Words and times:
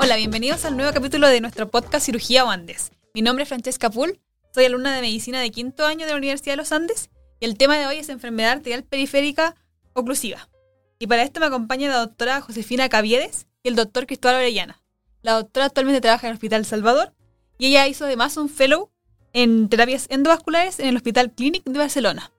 Hola, 0.00 0.16
bienvenidos 0.16 0.66
al 0.66 0.76
nuevo 0.76 0.92
capítulo 0.92 1.28
de 1.28 1.40
nuestro 1.40 1.70
podcast 1.70 2.04
Cirugía 2.04 2.42
Andes. 2.42 2.92
Mi 3.14 3.22
nombre 3.22 3.44
es 3.44 3.48
Francesca 3.48 3.88
Pull, 3.88 4.20
soy 4.52 4.66
alumna 4.66 4.94
de 4.94 5.00
medicina 5.00 5.40
de 5.40 5.50
quinto 5.50 5.86
año 5.86 6.04
de 6.04 6.12
la 6.12 6.18
Universidad 6.18 6.52
de 6.52 6.58
los 6.58 6.72
Andes 6.72 7.08
y 7.40 7.46
el 7.46 7.56
tema 7.56 7.78
de 7.78 7.86
hoy 7.86 7.96
es 7.96 8.10
enfermedad 8.10 8.52
arterial 8.52 8.84
periférica 8.84 9.54
oclusiva. 9.94 10.50
Y 10.98 11.06
para 11.06 11.22
esto 11.22 11.40
me 11.40 11.46
acompaña 11.46 11.88
la 11.88 12.00
doctora 12.00 12.42
Josefina 12.42 12.90
Caviedes 12.90 13.46
y 13.62 13.68
el 13.68 13.76
doctor 13.76 14.06
Cristóbal 14.06 14.36
Orellana. 14.36 14.82
La 15.22 15.32
doctora 15.32 15.66
actualmente 15.66 16.02
trabaja 16.02 16.26
en 16.26 16.32
el 16.32 16.34
Hospital 16.34 16.66
Salvador 16.66 17.14
y 17.56 17.68
ella 17.68 17.86
hizo 17.86 18.04
además 18.04 18.36
un 18.36 18.50
fellow 18.50 18.90
en 19.32 19.68
terapias 19.68 20.06
endovasculares 20.10 20.80
en 20.80 20.88
el 20.88 20.96
Hospital 20.96 21.32
Clinic 21.32 21.64
de 21.64 21.78
Barcelona. 21.78 22.32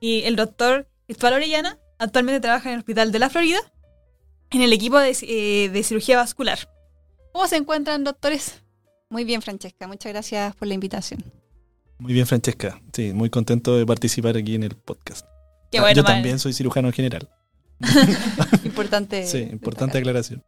Y 0.00 0.22
el 0.22 0.36
doctor 0.36 0.88
Cristóbal 1.06 1.34
Orellana 1.34 1.78
actualmente 1.98 2.40
trabaja 2.40 2.68
en 2.68 2.74
el 2.74 2.80
Hospital 2.80 3.12
de 3.12 3.18
la 3.18 3.30
Florida 3.30 3.60
en 4.50 4.62
el 4.62 4.72
equipo 4.72 4.98
de, 4.98 5.16
eh, 5.22 5.68
de 5.70 5.82
cirugía 5.82 6.16
vascular. 6.16 6.58
¿Cómo 7.32 7.46
se 7.46 7.56
encuentran, 7.56 8.04
doctores? 8.04 8.62
Muy 9.08 9.24
bien, 9.24 9.42
Francesca. 9.42 9.86
Muchas 9.86 10.12
gracias 10.12 10.54
por 10.56 10.68
la 10.68 10.74
invitación. 10.74 11.22
Muy 11.98 12.12
bien, 12.12 12.26
Francesca. 12.26 12.80
Sí, 12.92 13.12
muy 13.12 13.30
contento 13.30 13.76
de 13.76 13.86
participar 13.86 14.36
aquí 14.36 14.54
en 14.54 14.64
el 14.64 14.76
podcast. 14.76 15.26
Qué 15.70 15.80
bueno, 15.80 15.96
Yo 15.96 16.02
madre. 16.02 16.16
también 16.16 16.38
soy 16.38 16.52
cirujano 16.52 16.92
general. 16.92 17.28
importante. 18.64 19.26
Sí, 19.26 19.38
importante 19.50 19.98
aclaración. 19.98 20.44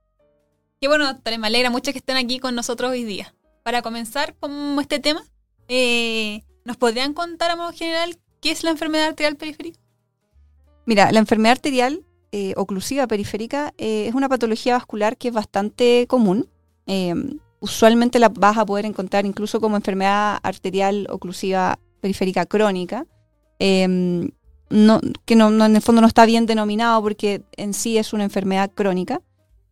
Qué 0.80 0.88
bueno, 0.88 1.06
doctores. 1.06 1.38
Me 1.38 1.46
alegra 1.46 1.70
mucho 1.70 1.92
que 1.92 1.98
estén 1.98 2.16
aquí 2.16 2.38
con 2.38 2.54
nosotros 2.54 2.90
hoy 2.90 3.04
día. 3.04 3.34
Para 3.64 3.82
comenzar 3.82 4.34
con 4.38 4.78
este 4.80 4.98
tema, 4.98 5.22
eh, 5.68 6.42
¿nos 6.64 6.76
podrían 6.76 7.14
contar 7.14 7.50
a 7.50 7.56
modo 7.56 7.72
general 7.72 8.18
qué 8.40 8.50
es 8.50 8.64
la 8.64 8.70
enfermedad 8.70 9.08
arterial 9.08 9.36
periférica? 9.36 9.78
Mira, 10.86 11.12
la 11.12 11.18
enfermedad 11.18 11.52
arterial 11.52 12.04
eh, 12.30 12.52
oclusiva 12.56 13.06
periférica 13.06 13.72
eh, 13.78 14.06
es 14.08 14.14
una 14.14 14.28
patología 14.28 14.74
vascular 14.74 15.16
que 15.16 15.28
es 15.28 15.34
bastante 15.34 16.06
común. 16.08 16.48
Usualmente 17.60 18.18
la 18.18 18.28
vas 18.28 18.56
a 18.56 18.64
poder 18.64 18.86
encontrar 18.86 19.26
incluso 19.26 19.60
como 19.60 19.76
enfermedad 19.76 20.38
arterial 20.42 21.06
oclusiva 21.10 21.78
periférica 22.00 22.46
crónica, 22.46 23.04
eh, 23.58 24.30
no, 24.70 25.00
que 25.24 25.36
no, 25.36 25.48
en 25.64 25.76
el 25.76 25.82
fondo 25.82 26.00
no 26.00 26.06
está 26.06 26.24
bien 26.24 26.46
denominado 26.46 27.02
porque 27.02 27.42
en 27.56 27.74
sí 27.74 27.98
es 27.98 28.12
una 28.12 28.24
enfermedad 28.24 28.70
crónica, 28.74 29.20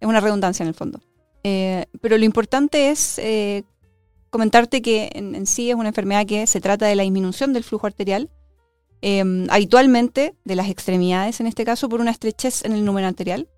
es 0.01 0.09
una 0.09 0.21
redundancia 0.21 0.65
en 0.65 0.69
el 0.69 0.75
fondo. 0.75 1.01
Pero 1.43 2.19
lo 2.19 2.25
importante 2.25 2.91
es 2.91 3.21
comentarte 4.37 4.83
que 4.83 5.11
en, 5.15 5.47
sí 5.47 5.71
es 5.71 5.77
una 5.77 5.89
enfermedad 5.89 6.27
que 6.27 6.47
se 6.47 6.61
trata 6.61 6.85
de 6.87 6.95
la 6.95 7.05
disminución 7.05 7.55
del 7.55 7.65
flujo 7.65 7.87
arterial, 7.87 8.29
eh, 9.01 9.47
habitualmente 9.49 10.35
de 10.45 10.55
las 10.57 10.69
extremidades, 10.69 11.41
en 11.41 11.47
este 11.47 11.65
caso 11.65 11.89
por 11.89 12.03
una 12.03 12.11
estrechez 12.11 12.65
en 12.67 12.73
el 12.73 12.85
número 12.85 13.07
arterial, 13.07 13.49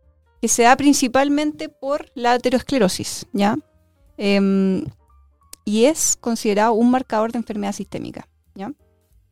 que 0.40 0.46
se 0.46 0.62
da 0.62 0.76
principalmente 0.76 1.68
por 1.68 2.12
la 2.14 2.34
aterosclerosis, 2.34 3.26
¿ya? 3.32 3.56
Eh, 4.18 4.84
y 5.64 5.84
es 5.84 6.16
considerado 6.16 6.74
un 6.74 6.92
marcador 6.92 7.32
de 7.32 7.38
enfermedad 7.38 7.72
sistémica. 7.72 8.28
¿ya? 8.54 8.72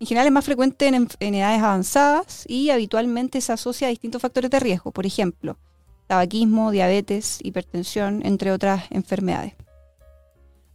En 0.01 0.07
general 0.07 0.27
es 0.27 0.33
más 0.33 0.45
frecuente 0.45 0.89
en, 0.89 1.09
en, 1.21 1.35
edades 1.35 1.63
avanzadas 1.63 2.45
y 2.47 2.71
habitualmente 2.71 3.41
se 3.41 3.53
asocia 3.53 3.87
a 3.87 3.91
distintos 3.91 4.21
factores 4.21 4.51
de 4.51 4.61
riesgo, 4.61 4.91
por 4.91 5.07
ejemplo, 5.07 5.59
tabaquismo, 6.09 6.73
diabetes, 6.73 7.39
hipertensión, 7.43 8.21
entre 8.27 8.53
otras 8.53 8.85
enfermedades. 8.91 9.55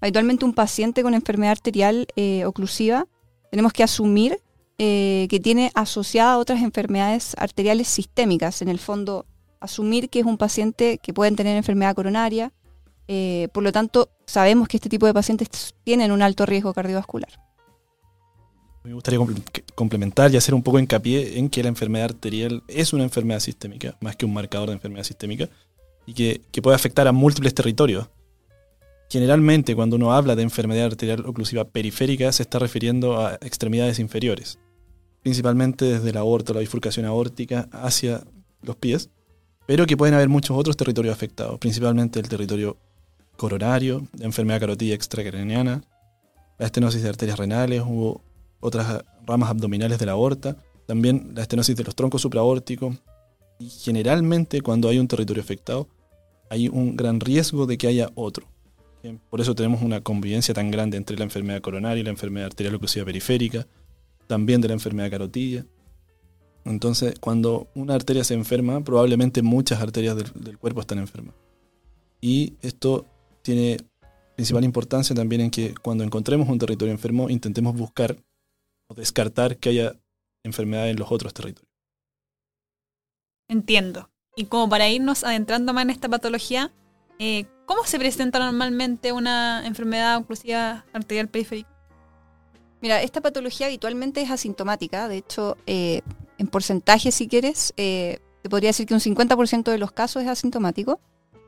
Habitualmente 0.02 0.46
un 0.46 0.54
paciente 0.54 1.04
con 1.04 1.14
enfermedad 1.14 1.52
arterial 1.52 2.08
eh, 2.16 2.44
oclusiva 2.46 3.08
tenemos 3.52 3.72
que 3.72 3.84
asumir 3.84 4.40
eh, 4.80 5.28
que 5.30 5.40
tiene 5.40 5.72
asociada 5.76 6.40
otras 6.40 6.64
enfermedades 6.64 7.36
arteriales 7.38 7.88
sistémicas, 7.88 8.64
en 8.64 8.70
el 8.70 8.80
fondo 8.80 9.28
asumir 9.60 10.10
que 10.10 10.22
es 10.22 10.26
un 10.26 10.40
paciente 10.40 10.98
que 10.98 11.14
pueden 11.14 11.36
tener 11.36 11.56
enfermedad 11.56 11.94
coronaria, 11.94 12.52
eh, 13.08 13.50
por 13.54 13.62
lo 13.62 13.72
tanto, 13.72 14.10
sabemos 14.26 14.68
que 14.68 14.78
este 14.78 14.90
tipo 14.90 15.06
de 15.06 15.14
pacientes 15.14 15.76
tienen 15.84 16.12
un 16.12 16.24
alto 16.24 16.48
riesgo 16.48 16.74
cardiovascular. 16.74 17.30
Me 18.84 18.94
gustaría 18.94 19.20
complementar 19.76 20.34
y 20.34 20.38
hacer 20.38 20.56
un 20.56 20.64
poco 20.64 20.80
hincapié 20.80 21.38
en 21.38 21.50
que 21.50 21.62
la 21.62 21.70
enfermedad 21.70 22.06
arterial 22.06 22.64
es 22.68 22.94
una 22.94 23.04
enfermedad 23.04 23.40
sistémica, 23.40 23.96
más 24.02 24.16
que 24.16 24.26
un 24.26 24.34
marcador 24.34 24.70
de 24.70 24.76
enfermedad 24.76 25.04
sistémica, 25.04 25.48
y 26.08 26.14
que 26.14 26.62
puede 26.64 26.76
afectar 26.76 27.08
a 27.08 27.12
múltiples 27.12 27.54
territorios. 27.54 28.08
Generalmente, 29.12 29.76
cuando 29.76 29.98
uno 29.98 30.14
habla 30.14 30.38
de 30.38 30.44
enfermedad 30.44 30.86
arterial 30.86 31.26
oclusiva 31.26 31.66
periférica, 31.66 32.32
se 32.32 32.44
está 32.44 32.60
refiriendo 32.60 33.20
a 33.20 33.34
extremidades 33.42 34.00
inferiores, 34.00 34.58
principalmente 35.22 35.84
desde 35.84 36.14
la 36.14 36.22
aorta, 36.22 36.54
la 36.54 36.62
bifurcación 36.62 37.06
aórtica, 37.06 37.68
hacia 37.74 38.24
los 38.62 38.78
pies, 38.78 39.10
pero 39.68 39.86
que 39.86 39.98
pueden 39.98 40.16
haber 40.16 40.30
muchos 40.30 40.58
otros 40.58 40.78
territorios 40.78 41.14
afectados, 41.14 41.60
principalmente 41.60 42.22
el 42.22 42.30
territorio 42.30 42.78
coronario, 43.36 44.08
la 44.18 44.28
enfermedad 44.28 44.62
carotida 44.62 44.96
extracraniana, 44.96 45.84
la 46.58 46.66
estenosis 46.66 47.04
de 47.04 47.10
arterias 47.10 47.38
renales 47.38 47.84
u 47.86 48.18
otras 48.62 49.04
ramas 49.26 49.50
abdominales 49.50 50.00
de 50.00 50.06
la 50.06 50.14
aorta, 50.14 50.56
también 50.86 51.34
la 51.36 51.42
estenosis 51.42 51.76
de 51.76 51.84
los 51.84 51.96
troncos 51.96 52.22
supraórticos. 52.22 52.96
Y 53.60 53.68
generalmente 53.72 54.62
cuando 54.62 54.88
hay 54.88 55.00
un 55.00 55.10
territorio 55.10 55.44
afectado, 55.44 55.90
hay 56.50 56.70
un 56.70 56.96
gran 56.96 57.20
riesgo 57.20 57.66
de 57.66 57.78
que 57.78 57.88
haya 57.88 58.10
otro. 58.16 58.48
Por 59.30 59.42
eso 59.42 59.56
tenemos 59.56 59.82
una 59.82 60.02
convivencia 60.02 60.54
tan 60.54 60.72
grande 60.72 60.98
entre 60.98 61.18
la 61.18 61.24
enfermedad 61.24 61.62
coronaria 61.62 62.02
y 62.02 62.04
la 62.04 62.12
enfermedad 62.12 62.48
arterial 62.48 62.76
oclusiva 62.76 63.06
periférica, 63.06 63.68
también 64.28 64.62
de 64.62 64.68
la 64.68 64.74
enfermedad 64.74 65.10
carotida. 65.10 65.66
Entonces, 66.66 67.16
cuando 67.20 67.68
una 67.74 67.96
arteria 67.96 68.24
se 68.24 68.36
enferma, 68.36 68.84
probablemente 68.84 69.42
muchas 69.42 69.82
arterias 69.82 70.16
del, 70.16 70.32
del 70.36 70.58
cuerpo 70.58 70.82
están 70.82 71.00
enfermas. 71.00 71.34
Y 72.20 72.54
esto 72.62 73.08
tiene 73.42 73.78
principal 74.36 74.64
importancia 74.64 75.16
también 75.16 75.42
en 75.42 75.52
que 75.52 75.74
cuando 75.82 76.04
encontremos 76.04 76.48
un 76.50 76.60
territorio 76.60 76.92
enfermo 76.92 77.30
intentemos 77.30 77.76
buscar 77.76 78.16
o 78.88 78.94
descartar 78.94 79.58
que 79.58 79.70
haya 79.70 79.96
enfermedad 80.44 80.90
en 80.90 80.98
los 80.98 81.12
otros 81.12 81.34
territorios. 81.34 81.72
Entiendo. 83.48 84.10
Y 84.36 84.46
como 84.46 84.70
para 84.70 84.90
irnos 84.90 85.24
adentrando 85.24 85.74
más 85.74 85.84
en 85.84 85.90
esta 85.90 86.08
patología, 86.08 86.72
eh, 87.24 87.46
¿cómo 87.68 87.84
se 87.86 88.00
presenta 88.00 88.40
normalmente 88.40 89.12
una 89.12 89.62
enfermedad 89.68 90.18
oclusiva 90.18 90.86
arterial 90.92 91.28
periférica? 91.28 91.70
Mira, 92.82 93.04
esta 93.04 93.22
patología 93.22 93.68
habitualmente 93.68 94.24
es 94.24 94.32
asintomática. 94.32 95.08
De 95.08 95.18
hecho, 95.18 95.56
eh, 95.68 96.02
en 96.40 96.48
porcentaje, 96.48 97.12
si 97.12 97.28
quieres, 97.28 97.76
eh, 97.78 98.18
te 98.42 98.50
podría 98.50 98.70
decir 98.70 98.88
que 98.88 98.96
un 98.96 99.00
50% 99.00 99.70
de 99.70 99.78
los 99.78 99.92
casos 99.92 100.24
es 100.24 100.30
asintomático, 100.30 101.00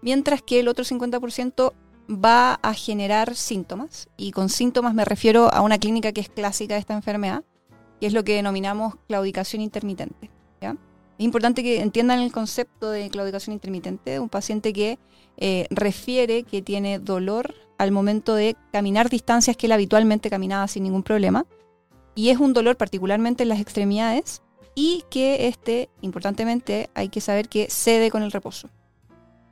mientras 0.03 0.43
que 0.43 0.59
el 0.59 0.67
otro 0.67 0.85
50% 0.85 1.73
va 2.07 2.53
a 2.53 2.75
generar 2.75 3.33
síntomas. 3.33 4.09
Y 4.15 4.31
con 4.31 4.49
síntomas 4.49 4.93
me 4.93 5.05
refiero 5.05 5.51
a 5.51 5.61
una 5.61 5.79
clínica 5.79 6.11
que 6.11 6.21
es 6.21 6.29
clásica 6.29 6.75
de 6.75 6.81
esta 6.81 6.93
enfermedad, 6.93 7.43
que 7.99 8.05
es 8.05 8.13
lo 8.13 8.23
que 8.23 8.35
denominamos 8.35 8.93
claudicación 9.07 9.63
intermitente. 9.63 10.29
¿ya? 10.61 10.77
Es 11.17 11.25
importante 11.25 11.63
que 11.63 11.81
entiendan 11.81 12.19
el 12.19 12.31
concepto 12.31 12.89
de 12.89 13.09
claudicación 13.09 13.53
intermitente, 13.53 14.19
un 14.19 14.29
paciente 14.29 14.73
que 14.73 14.97
eh, 15.37 15.67
refiere 15.69 16.43
que 16.43 16.61
tiene 16.61 16.99
dolor 16.99 17.53
al 17.77 17.91
momento 17.91 18.35
de 18.35 18.55
caminar 18.71 19.09
distancias 19.09 19.57
que 19.57 19.67
él 19.67 19.71
habitualmente 19.71 20.29
caminaba 20.29 20.67
sin 20.67 20.83
ningún 20.83 21.03
problema. 21.03 21.45
Y 22.15 22.29
es 22.29 22.39
un 22.39 22.53
dolor 22.53 22.77
particularmente 22.77 23.43
en 23.43 23.49
las 23.49 23.59
extremidades 23.59 24.41
y 24.75 25.03
que 25.09 25.47
este, 25.47 25.89
importantemente, 26.01 26.89
hay 26.95 27.09
que 27.09 27.21
saber 27.21 27.49
que 27.49 27.69
cede 27.69 28.09
con 28.09 28.23
el 28.23 28.31
reposo. 28.31 28.69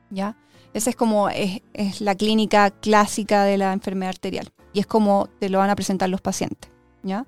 ¿Ya? 0.10 0.38
Esa 0.74 0.90
es 0.90 0.96
como 0.96 1.30
es, 1.30 1.62
la 2.00 2.16
clínica 2.16 2.72
clásica 2.72 3.44
de 3.44 3.58
la 3.58 3.74
enfermedad 3.74 4.10
arterial 4.10 4.52
y 4.74 4.80
es 4.80 4.88
como 4.88 5.28
te 5.40 5.50
lo 5.50 5.60
van 5.60 5.70
a 5.70 5.76
presentar 5.76 6.10
los 6.10 6.22
pacientes. 6.22 6.72
¿ya? 7.04 7.26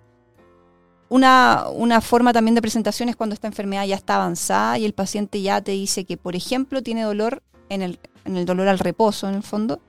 Una, 1.13 1.65
una 1.71 2.01
forma 2.01 2.33
también 2.33 2.55
de 2.55 2.61
presentación 2.63 3.07
es 3.07 3.15
cuando 3.15 3.35
esta 3.35 3.45
enfermedad 3.45 3.85
ya 3.85 3.93
está 3.93 4.15
avanzada 4.15 4.79
y 4.79 4.85
el 4.85 4.93
paciente 4.93 5.43
ya 5.43 5.61
te 5.61 5.73
dice 5.73 6.05
que, 6.05 6.17
por 6.17 6.35
ejemplo, 6.35 6.81
tiene 6.81 7.03
dolor 7.03 7.43
en 7.69 7.83
el, 7.83 7.99
en 8.25 8.35
el 8.35 8.47
dolor 8.47 8.67
al 8.67 8.79
reposo, 8.79 9.29
en 9.29 9.35
el 9.35 9.43
fondo, 9.43 9.79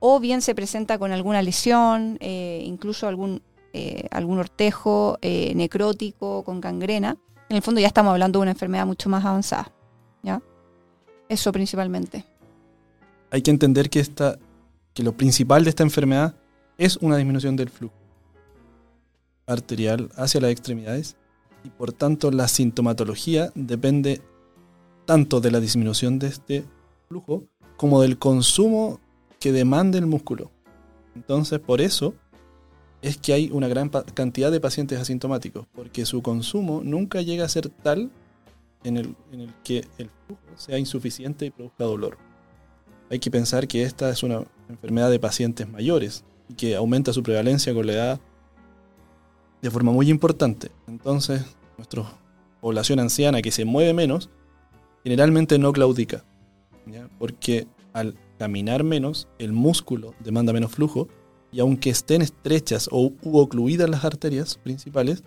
o 0.00 0.20
bien 0.20 0.42
se 0.42 0.54
presenta 0.54 0.98
con 0.98 1.12
alguna 1.12 1.40
lesión, 1.40 2.18
eh, 2.20 2.62
incluso 2.66 3.08
algún, 3.08 3.40
eh, 3.72 4.06
algún 4.10 4.38
ortejo 4.38 5.16
eh, 5.22 5.54
necrótico 5.54 6.44
con 6.44 6.60
gangrena. 6.60 7.16
En 7.48 7.56
el 7.56 7.62
fondo 7.62 7.80
ya 7.80 7.86
estamos 7.86 8.10
hablando 8.10 8.38
de 8.38 8.42
una 8.42 8.50
enfermedad 8.50 8.84
mucho 8.84 9.08
más 9.08 9.24
avanzada. 9.24 9.72
¿ya? 10.22 10.42
Eso 11.30 11.52
principalmente 11.52 12.26
hay 13.30 13.40
que 13.40 13.50
entender 13.50 13.88
que, 13.88 14.00
esta, 14.00 14.38
que 14.92 15.02
lo 15.02 15.16
principal 15.16 15.64
de 15.64 15.70
esta 15.70 15.82
enfermedad 15.84 16.34
es 16.76 16.98
una 16.98 17.16
disminución 17.16 17.56
del 17.56 17.70
flujo 17.70 18.05
arterial 19.46 20.10
hacia 20.16 20.40
las 20.40 20.50
extremidades 20.50 21.16
y 21.64 21.70
por 21.70 21.92
tanto 21.92 22.30
la 22.30 22.48
sintomatología 22.48 23.50
depende 23.54 24.20
tanto 25.04 25.40
de 25.40 25.50
la 25.50 25.60
disminución 25.60 26.18
de 26.18 26.28
este 26.28 26.64
flujo 27.08 27.44
como 27.76 28.02
del 28.02 28.18
consumo 28.18 29.00
que 29.38 29.52
demande 29.52 29.98
el 29.98 30.06
músculo. 30.06 30.50
Entonces 31.14 31.60
por 31.60 31.80
eso 31.80 32.14
es 33.02 33.18
que 33.18 33.32
hay 33.32 33.50
una 33.52 33.68
gran 33.68 33.88
cantidad 33.88 34.50
de 34.50 34.60
pacientes 34.60 34.98
asintomáticos, 34.98 35.66
porque 35.72 36.06
su 36.06 36.22
consumo 36.22 36.80
nunca 36.82 37.22
llega 37.22 37.44
a 37.44 37.48
ser 37.48 37.68
tal 37.68 38.10
en 38.84 38.96
el, 38.96 39.14
en 39.32 39.40
el 39.42 39.54
que 39.62 39.84
el 39.98 40.10
flujo 40.26 40.42
sea 40.56 40.78
insuficiente 40.78 41.46
y 41.46 41.50
produzca 41.50 41.84
dolor. 41.84 42.18
Hay 43.10 43.18
que 43.20 43.30
pensar 43.30 43.68
que 43.68 43.82
esta 43.82 44.10
es 44.10 44.22
una 44.22 44.42
enfermedad 44.68 45.10
de 45.10 45.20
pacientes 45.20 45.68
mayores 45.68 46.24
y 46.48 46.54
que 46.54 46.74
aumenta 46.74 47.12
su 47.12 47.22
prevalencia 47.22 47.72
con 47.74 47.86
la 47.86 47.92
edad 47.92 48.20
de 49.62 49.70
forma 49.70 49.92
muy 49.92 50.10
importante. 50.10 50.70
Entonces, 50.86 51.42
nuestra 51.76 52.04
población 52.60 53.00
anciana 53.00 53.42
que 53.42 53.50
se 53.50 53.64
mueve 53.64 53.94
menos, 53.94 54.30
generalmente 55.04 55.58
no 55.58 55.72
claudica, 55.72 56.24
porque 57.18 57.66
al 57.92 58.16
caminar 58.38 58.84
menos, 58.84 59.28
el 59.38 59.52
músculo 59.52 60.14
demanda 60.20 60.52
menos 60.52 60.72
flujo 60.72 61.08
y 61.52 61.60
aunque 61.60 61.90
estén 61.90 62.22
estrechas 62.22 62.88
o 62.92 63.12
u 63.22 63.38
ocluidas 63.38 63.88
las 63.88 64.04
arterias 64.04 64.56
principales, 64.56 65.24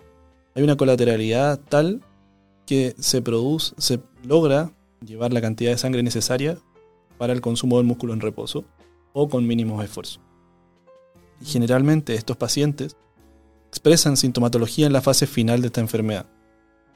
hay 0.54 0.62
una 0.62 0.76
colateralidad 0.76 1.58
tal 1.58 2.02
que 2.66 2.94
se 2.98 3.22
produce, 3.22 3.74
se 3.78 4.00
logra 4.22 4.72
llevar 5.04 5.32
la 5.32 5.40
cantidad 5.40 5.70
de 5.70 5.78
sangre 5.78 6.02
necesaria 6.02 6.58
para 7.18 7.32
el 7.32 7.40
consumo 7.40 7.78
del 7.78 7.86
músculo 7.86 8.12
en 8.12 8.20
reposo 8.20 8.64
o 9.12 9.28
con 9.28 9.46
mínimos 9.46 9.82
esfuerzos. 9.82 10.20
Y 11.40 11.46
generalmente 11.46 12.14
estos 12.14 12.36
pacientes 12.36 12.96
expresan 13.80 14.18
sintomatología 14.18 14.86
en 14.86 14.92
la 14.92 15.00
fase 15.00 15.26
final 15.26 15.62
de 15.62 15.68
esta 15.68 15.80
enfermedad, 15.80 16.26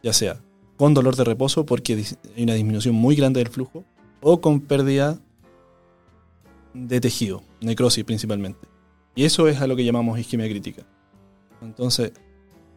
ya 0.03 0.13
sea 0.13 0.39
con 0.77 0.93
dolor 0.93 1.17
de 1.17 1.25
reposo 1.25 1.65
porque 1.65 2.05
hay 2.37 2.43
una 2.43 2.53
disminución 2.53 2.95
muy 2.95 3.17
grande 3.17 3.41
del 3.41 3.49
flujo 3.49 3.87
o 4.21 4.43
con 4.43 4.61
pérdida 4.61 5.19
de 6.75 7.01
tejido, 7.01 7.43
necrosis 7.63 8.05
principalmente. 8.05 8.69
Y 9.15 9.25
eso 9.25 9.49
es 9.49 9.63
a 9.63 9.67
lo 9.67 9.77
que 9.77 9.85
llamamos 9.85 10.19
isquemia 10.19 10.47
crítica. 10.47 10.83
Entonces, 11.63 12.13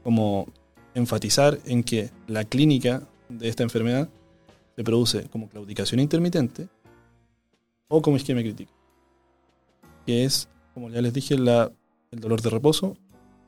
como 0.03 0.47
enfatizar 0.93 1.59
en 1.65 1.83
que 1.83 2.09
la 2.27 2.45
clínica 2.45 3.05
de 3.27 3.49
esta 3.49 3.63
enfermedad 3.63 4.07
se 4.77 4.85
produce 4.85 5.23
como 5.25 5.49
claudicación 5.49 5.99
intermitente 5.99 6.69
o 7.89 8.01
como 8.01 8.15
isquemia 8.15 8.43
crítica, 8.43 8.71
que 10.05 10.23
es, 10.23 10.47
como 10.73 10.89
ya 10.91 11.01
les 11.01 11.11
dije, 11.11 11.33
el 11.33 12.19
dolor 12.21 12.41
de 12.41 12.49
reposo 12.49 12.95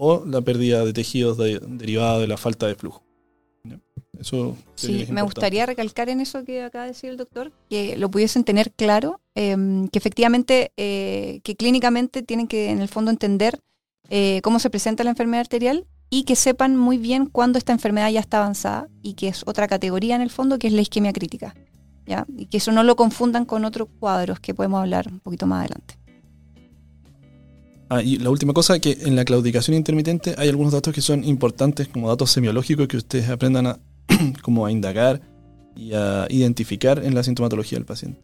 o 0.02 0.26
la 0.26 0.42
pérdida 0.42 0.86
de 0.86 0.94
tejidos 0.94 1.38
derivada 1.38 2.20
de 2.20 2.28
la 2.28 2.38
falta 2.38 2.66
de 2.68 2.76
flujo. 2.76 3.04
Eso 4.18 4.58
sí, 4.76 5.06
me 5.12 5.22
gustaría 5.22 5.66
recalcar 5.66 6.10
en 6.10 6.22
eso 6.22 6.44
que 6.44 6.64
acaba 6.64 6.86
de 6.86 6.92
decir 6.92 7.10
el 7.10 7.18
doctor, 7.18 7.52
que 7.70 7.98
lo 7.98 8.10
pudiesen 8.10 8.44
tener 8.44 8.72
claro, 8.72 9.22
em, 9.36 9.88
que 9.90 10.00
efectivamente, 10.00 10.72
eh, 10.78 11.42
que 11.44 11.56
clínicamente 11.56 12.24
tienen 12.24 12.48
que 12.48 12.70
en 12.70 12.82
el 12.82 12.88
fondo 12.88 13.12
entender 13.12 13.60
eh, 14.10 14.40
cómo 14.42 14.60
se 14.60 14.70
presenta 14.70 15.04
la 15.04 15.12
enfermedad 15.12 15.42
arterial 15.42 15.86
y 16.10 16.24
que 16.24 16.36
sepan 16.36 16.76
muy 16.76 16.98
bien 16.98 17.28
cuándo 17.28 17.58
esta 17.58 17.74
enfermedad 17.74 18.10
ya 18.10 18.20
está 18.20 18.40
avanzada 18.40 18.90
y 19.04 19.14
que 19.14 19.28
es 19.28 19.44
otra 19.46 19.68
categoría 19.68 20.16
en 20.16 20.22
el 20.22 20.32
fondo, 20.32 20.58
que 20.58 20.68
es 20.68 20.74
la 20.74 20.82
isquemia 20.82 21.14
crítica. 21.14 21.54
¿ya? 22.06 22.26
Y 22.36 22.48
que 22.48 22.58
eso 22.58 22.72
no 22.72 22.84
lo 22.84 22.96
confundan 22.96 23.46
con 23.46 23.66
otros 23.66 23.88
cuadros 24.00 24.40
que 24.40 24.54
podemos 24.54 24.80
hablar 24.80 25.08
un 25.10 25.20
poquito 25.20 25.46
más 25.46 25.60
adelante. 25.60 25.99
Ah, 27.90 28.04
y 28.04 28.18
la 28.18 28.30
última 28.30 28.54
cosa, 28.54 28.80
que 28.80 29.00
en 29.02 29.16
la 29.16 29.26
claudicación 29.26 29.76
intermitente 29.76 30.36
hay 30.38 30.48
algunos 30.48 30.74
datos 30.74 30.94
que 30.94 31.02
son 31.02 31.24
importantes 31.24 31.88
como 31.88 32.08
datos 32.08 32.30
semiológicos 32.30 32.88
que 32.88 32.98
ustedes 32.98 33.28
aprendan 33.30 33.66
a, 33.66 33.80
como 34.44 34.66
a 34.66 34.72
indagar 34.72 35.22
y 35.76 35.94
a 35.94 36.28
identificar 36.30 37.04
en 37.04 37.16
la 37.16 37.24
sintomatología 37.24 37.80
del 37.80 37.86
paciente. 37.86 38.22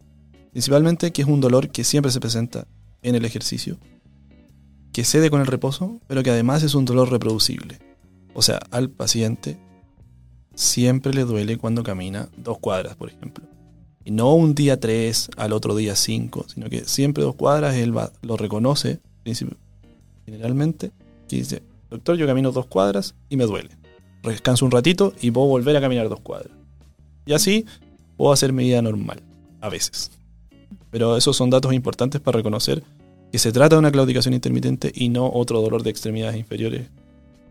Principalmente 0.52 1.10
que 1.10 1.22
es 1.22 1.28
un 1.28 1.40
dolor 1.40 1.70
que 1.70 1.82
siempre 1.82 2.12
se 2.12 2.20
presenta 2.20 2.68
en 3.02 3.16
el 3.16 3.24
ejercicio, 3.24 3.76
que 4.92 5.04
cede 5.04 5.30
con 5.30 5.40
el 5.40 5.48
reposo, 5.48 6.00
pero 6.06 6.22
que 6.22 6.30
además 6.30 6.62
es 6.62 6.74
un 6.76 6.84
dolor 6.84 7.10
reproducible. 7.10 7.80
O 8.34 8.42
sea, 8.42 8.60
al 8.70 8.88
paciente 8.88 9.58
siempre 10.54 11.12
le 11.12 11.24
duele 11.24 11.58
cuando 11.58 11.82
camina 11.82 12.28
dos 12.36 12.58
cuadras, 12.60 12.94
por 12.94 13.10
ejemplo. 13.10 13.44
Y 14.04 14.12
no 14.12 14.32
un 14.34 14.54
día 14.54 14.78
tres, 14.78 15.28
al 15.36 15.52
otro 15.52 15.74
día 15.74 15.96
cinco, 15.96 16.46
sino 16.48 16.70
que 16.70 16.84
siempre 16.84 17.24
dos 17.24 17.34
cuadras 17.34 17.74
él 17.74 17.92
lo 18.22 18.36
reconoce, 18.36 19.00
generalmente, 20.24 20.92
dice, 21.28 21.62
doctor, 21.90 22.16
yo 22.16 22.26
camino 22.26 22.52
dos 22.52 22.66
cuadras 22.66 23.14
y 23.28 23.36
me 23.36 23.44
duele 23.44 23.70
descanso 24.30 24.64
un 24.64 24.70
ratito 24.70 25.12
y 25.20 25.30
puedo 25.30 25.46
volver 25.46 25.76
a 25.76 25.80
caminar 25.80 26.08
dos 26.08 26.20
cuadras. 26.20 26.52
Y 27.24 27.32
así 27.32 27.66
puedo 28.16 28.32
hacer 28.32 28.52
mi 28.52 28.64
vida 28.64 28.82
normal, 28.82 29.22
a 29.60 29.68
veces. 29.68 30.10
Pero 30.90 31.16
esos 31.16 31.36
son 31.36 31.50
datos 31.50 31.72
importantes 31.72 32.20
para 32.20 32.36
reconocer 32.36 32.82
que 33.32 33.38
se 33.38 33.52
trata 33.52 33.76
de 33.76 33.80
una 33.80 33.90
claudicación 33.90 34.34
intermitente 34.34 34.90
y 34.94 35.08
no 35.08 35.30
otro 35.32 35.60
dolor 35.60 35.82
de 35.82 35.90
extremidades 35.90 36.36
inferiores 36.36 36.88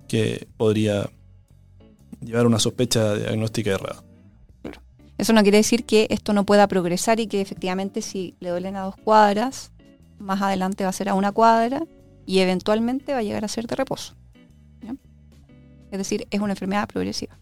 que 0.08 0.48
podría 0.58 1.10
llevar 2.22 2.48
una 2.48 2.60
sospecha 2.60 3.16
diagnóstica 3.16 3.72
errada. 3.72 4.04
Eso 5.18 5.34
no 5.34 5.44
quiere 5.44 5.58
decir 5.58 5.86
que 5.86 6.08
esto 6.10 6.34
no 6.34 6.46
pueda 6.46 6.68
progresar 6.68 7.20
y 7.20 7.28
que 7.28 7.42
efectivamente 7.42 8.02
si 8.02 8.36
le 8.40 8.50
duelen 8.50 8.76
a 8.76 8.82
dos 8.82 8.96
cuadras, 8.98 9.72
más 10.20 10.42
adelante 10.42 10.84
va 10.84 10.90
a 10.90 10.94
ser 10.94 11.10
a 11.10 11.14
una 11.14 11.32
cuadra 11.32 11.86
y 12.26 12.40
eventualmente 12.40 13.14
va 13.14 13.20
a 13.20 13.24
llegar 13.24 13.46
a 13.46 13.48
ser 13.48 13.68
de 13.68 13.76
reposo. 13.76 14.16
Es 15.92 15.98
decir, 15.98 16.28
es 16.30 16.42
una 16.42 16.54
enfermedad 16.54 16.88
progresiva. 16.88 17.38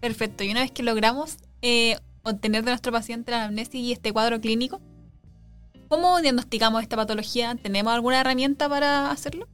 Perfecto. 0.00 0.42
Y 0.42 0.50
una 0.50 0.60
vez 0.60 0.70
que 0.70 0.82
logramos 0.82 1.36
eh, 1.60 1.96
obtener 2.22 2.64
de 2.64 2.70
nuestro 2.70 2.92
paciente 2.92 3.30
la 3.30 3.44
amnesia 3.44 3.78
y 3.78 3.92
este 3.92 4.12
cuadro 4.12 4.40
clínico, 4.40 4.80
¿cómo 5.88 6.20
diagnosticamos 6.20 6.82
esta 6.82 6.96
patología? 6.96 7.54
¿Tenemos 7.56 7.92
alguna 7.92 8.20
herramienta 8.20 8.68
para 8.68 9.10
hacerlo? 9.10 9.48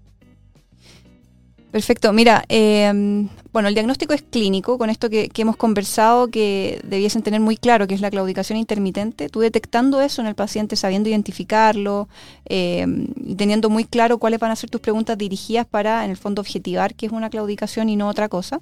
Perfecto. 1.71 2.15
Mira, 2.15 2.45
em, 2.49 3.29
bueno, 3.53 3.69
el 3.69 3.75
diagnóstico 3.75 4.15
es 4.15 4.23
clínico, 4.23 4.79
con 4.79 4.89
esto 4.89 5.11
que, 5.11 5.31
hemos 5.37 5.57
conversado, 5.57 6.29
que 6.29 6.81
debiesen 6.83 7.23
tener 7.23 7.41
muy 7.41 7.59
claro 7.59 7.87
que 7.87 7.95
es 7.95 8.01
la 8.01 8.11
claudicación 8.11 8.59
intermitente. 8.59 9.29
Tú 9.29 9.41
detectando 9.41 10.01
eso 10.01 10.23
en 10.23 10.29
el 10.29 10.35
paciente, 10.35 10.77
sabiendo 10.77 11.11
identificarlo 11.11 12.09
em, 12.47 13.09
teniendo 13.37 13.69
muy 13.69 13.85
claro 13.85 14.19
cuáles 14.19 14.41
van 14.41 14.51
a 14.51 14.57
ser 14.57 14.71
tus 14.71 14.81
preguntas 14.81 15.19
dirigidas 15.19 15.67
para, 15.67 16.05
en 16.05 16.11
el 16.11 16.17
fondo, 16.17 16.41
objetivar 16.41 16.95
que 16.95 17.07
es 17.07 17.13
una 17.13 17.29
claudicación 17.29 17.91
y 17.91 17.97
no 17.97 18.09
otra 18.09 18.29
cosa. 18.29 18.61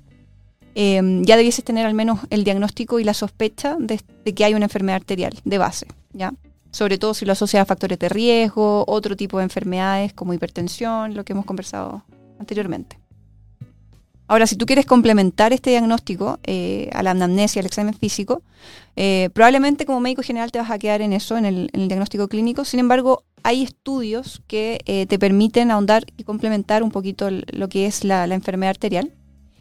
Em, 0.74 1.24
ya 1.24 1.36
debieses 1.36 1.64
tener 1.64 1.86
al 1.86 1.94
menos 1.94 2.20
el 2.30 2.42
diagnóstico 2.42 2.98
y 2.98 3.04
la 3.04 3.14
sospecha 3.14 3.76
de, 3.78 4.00
de, 4.24 4.34
que 4.34 4.44
hay 4.44 4.54
una 4.54 4.66
enfermedad 4.66 4.96
arterial 4.96 5.32
de 5.44 5.58
base, 5.58 5.86
¿ya? 6.12 6.34
Sobre 6.72 6.98
todo 6.98 7.14
si 7.14 7.24
lo 7.24 7.32
asocias 7.32 7.62
a 7.62 7.64
factores 7.64 7.98
de 7.98 8.08
riesgo, 8.08 8.84
otro 8.86 9.16
tipo 9.16 9.38
de 9.38 9.44
enfermedades 9.44 10.12
como 10.12 10.34
hipertensión, 10.34 11.14
lo 11.14 11.24
que 11.24 11.32
hemos 11.32 11.46
conversado 11.46 12.02
anteriormente. 12.38 12.98
Ahora, 14.28 14.46
si 14.46 14.56
tú 14.56 14.66
quieres 14.66 14.86
complementar 14.86 15.52
este 15.52 15.70
diagnóstico 15.70 16.40
eh, 16.42 16.90
a 16.92 17.02
la 17.04 17.12
anamnesia, 17.12 17.60
al 17.60 17.66
examen 17.66 17.94
físico, 17.94 18.42
eh, 18.96 19.30
probablemente 19.32 19.86
como 19.86 20.00
médico 20.00 20.22
general 20.22 20.50
te 20.50 20.58
vas 20.58 20.70
a 20.70 20.78
quedar 20.78 21.00
en 21.00 21.12
eso, 21.12 21.36
en 21.36 21.44
el, 21.44 21.70
diagnóstico 21.72 22.26
clínico. 22.26 22.64
Sin 22.64 22.80
embargo, 22.80 23.22
hay 23.44 23.62
estudios 23.62 24.42
que 24.48 24.80
eh, 24.86 25.06
te 25.06 25.18
permiten 25.20 25.70
ahondar 25.70 26.04
y 26.16 26.24
complementar 26.24 26.82
un 26.82 26.90
poquito 26.90 27.28
lo 27.30 27.68
que 27.68 27.86
es 27.86 28.02
la, 28.02 28.24
enfermedad 28.24 28.70
arterial. 28.70 29.12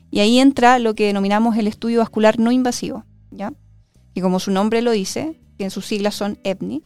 Y 0.10 0.20
ahí 0.22 0.40
entra 0.40 0.80
lo 0.80 0.96
que 0.96 1.08
denominamos 1.08 1.58
el 1.58 1.68
estudio 1.68 2.00
vascular 2.00 2.40
no 2.40 2.52
invasivo, 2.52 3.06
¿ya? 3.30 3.54
Y 4.16 4.22
como 4.22 4.40
su 4.40 4.50
nombre 4.50 4.82
lo 4.82 4.92
dice, 4.92 5.40
que 5.58 5.66
en 5.66 5.72
sus 5.72 5.86
siglas 5.86 6.16
son 6.16 6.40
EPNI, 6.44 6.84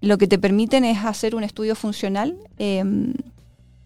lo 0.00 0.16
que 0.16 0.28
te 0.28 0.38
permiten 0.38 0.84
es 0.84 1.04
hacer 1.04 1.34
un 1.34 1.42
estudio 1.42 1.74
funcional 1.74 2.38
em, 2.56 3.14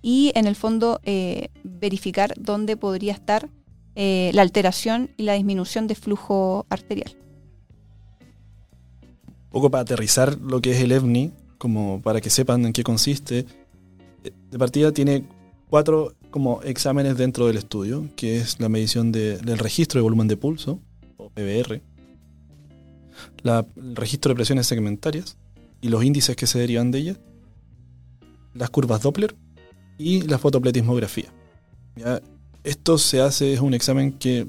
y 0.02 0.32
en 0.34 0.46
el 0.46 0.56
fondo 0.56 1.00
eh, 1.04 1.48
verificar 1.62 2.34
dónde 2.36 2.76
podría 2.76 3.12
estar 3.12 3.48
eh, 3.94 4.30
la 4.34 4.42
alteración 4.42 5.10
y 5.16 5.22
la 5.22 5.34
disminución 5.34 5.86
de 5.86 5.94
flujo 5.94 6.66
arterial. 6.68 7.16
Un 9.00 9.50
poco 9.50 9.70
para 9.70 9.82
aterrizar 9.82 10.38
lo 10.40 10.60
que 10.60 10.72
es 10.72 10.80
el 10.80 10.92
EVNI, 10.92 11.30
como 11.58 12.00
para 12.02 12.20
que 12.20 12.30
sepan 12.30 12.66
en 12.66 12.72
qué 12.72 12.82
consiste. 12.82 13.46
De 14.50 14.58
partida 14.58 14.92
tiene 14.92 15.24
cuatro 15.68 16.14
como 16.30 16.62
exámenes 16.62 17.16
dentro 17.16 17.46
del 17.46 17.58
estudio, 17.58 18.08
que 18.16 18.38
es 18.38 18.58
la 18.60 18.68
medición 18.68 19.12
del 19.12 19.58
registro 19.58 19.98
de 19.98 20.02
volumen 20.02 20.26
de 20.26 20.36
pulso, 20.36 20.80
o 21.18 21.28
PBR, 21.28 21.82
el 23.44 23.96
registro 23.96 24.30
de 24.30 24.34
presiones 24.36 24.66
segmentarias 24.66 25.36
y 25.80 25.88
los 25.88 26.02
índices 26.02 26.34
que 26.34 26.46
se 26.46 26.58
derivan 26.58 26.90
de 26.90 26.98
ellas, 26.98 27.20
las 28.54 28.70
curvas 28.70 29.02
Doppler 29.02 29.34
y 29.98 30.22
la 30.22 30.38
fotopletismografía. 30.38 31.32
Esto 32.64 32.98
se 32.98 33.20
hace, 33.20 33.52
es 33.52 33.60
un 33.60 33.74
examen 33.74 34.12
que 34.12 34.46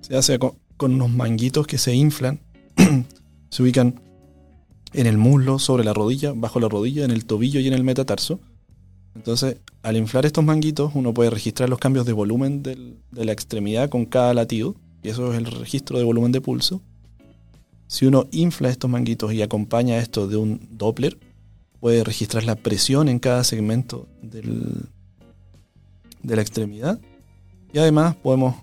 se 0.00 0.16
hace 0.16 0.38
con, 0.38 0.54
unos 0.80 1.10
manguitos 1.10 1.66
que 1.66 1.78
se 1.78 1.94
inflan, 1.94 2.40
se 3.50 3.62
ubican 3.62 4.00
en 4.92 5.06
el 5.06 5.18
muslo, 5.18 5.58
sobre 5.58 5.84
la 5.84 5.92
rodilla, 5.92 6.32
bajo 6.34 6.58
la 6.58 6.68
rodilla, 6.68 7.04
en 7.04 7.10
el 7.10 7.26
tobillo 7.26 7.60
y 7.60 7.68
en 7.68 7.74
el 7.74 7.84
metatarso. 7.84 8.40
Entonces, 9.14 9.58
al 9.82 9.96
inflar 9.96 10.26
estos 10.26 10.44
manguitos, 10.44 10.92
uno 10.94 11.12
puede 11.12 11.30
registrar 11.30 11.68
los 11.68 11.78
cambios 11.78 12.06
de 12.06 12.12
volumen 12.12 12.62
de 12.62 13.24
la 13.24 13.32
extremidad 13.32 13.88
con 13.88 14.06
cada 14.06 14.34
latido, 14.34 14.74
y 15.02 15.08
eso 15.08 15.32
es 15.32 15.38
el 15.38 15.46
registro 15.46 15.98
de 15.98 16.04
volumen 16.04 16.32
de 16.32 16.40
pulso. 16.40 16.82
Si 17.86 18.06
uno 18.06 18.26
infla 18.30 18.70
estos 18.70 18.88
manguitos 18.88 19.32
y 19.32 19.42
acompaña 19.42 19.98
esto 19.98 20.28
de 20.28 20.36
un 20.36 20.60
Doppler, 20.70 21.18
puede 21.80 22.04
registrar 22.04 22.44
la 22.44 22.56
presión 22.56 23.08
en 23.08 23.18
cada 23.18 23.42
segmento 23.42 24.06
de 24.22 24.42
la 26.22 26.42
extremidad. 26.42 27.00
Y 27.72 27.78
además 27.78 28.16
podemos 28.16 28.56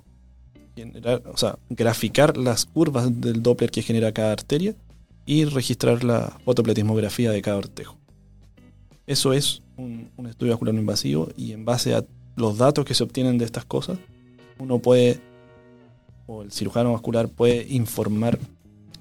generar, 0.75 1.23
o 1.25 1.37
sea, 1.37 1.57
graficar 1.69 2.37
las 2.37 2.65
curvas 2.65 3.19
del 3.19 3.41
Doppler 3.41 3.71
que 3.71 3.81
genera 3.81 4.11
cada 4.11 4.31
arteria 4.31 4.75
y 5.25 5.45
registrar 5.45 6.03
la 6.03 6.37
fotoplatismografía 6.45 7.31
de 7.31 7.41
cada 7.41 7.57
ortejo. 7.57 7.97
Eso 9.07 9.33
es 9.33 9.63
un, 9.77 10.11
un 10.17 10.27
estudio 10.27 10.53
vascular 10.53 10.73
no 10.73 10.81
invasivo 10.81 11.29
y 11.35 11.53
en 11.53 11.65
base 11.65 11.95
a 11.95 12.05
los 12.35 12.57
datos 12.57 12.85
que 12.85 12.93
se 12.93 13.03
obtienen 13.03 13.37
de 13.37 13.45
estas 13.45 13.65
cosas, 13.65 13.97
uno 14.59 14.79
puede, 14.79 15.19
o 16.27 16.43
el 16.43 16.51
cirujano 16.51 16.93
vascular 16.93 17.29
puede 17.29 17.65
informar 17.69 18.37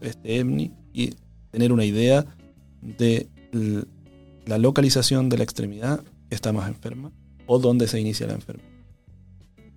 este 0.00 0.38
EMNI 0.38 0.72
y 0.92 1.14
tener 1.50 1.72
una 1.72 1.84
idea 1.84 2.24
de 2.80 3.28
la 4.46 4.58
localización 4.58 5.28
de 5.28 5.38
la 5.38 5.44
extremidad 5.44 6.04
está 6.30 6.52
más 6.52 6.68
enferma 6.68 7.12
o 7.46 7.58
dónde 7.58 7.88
se 7.88 8.00
inicia 8.00 8.26
la 8.26 8.34
enfermedad. 8.34 8.68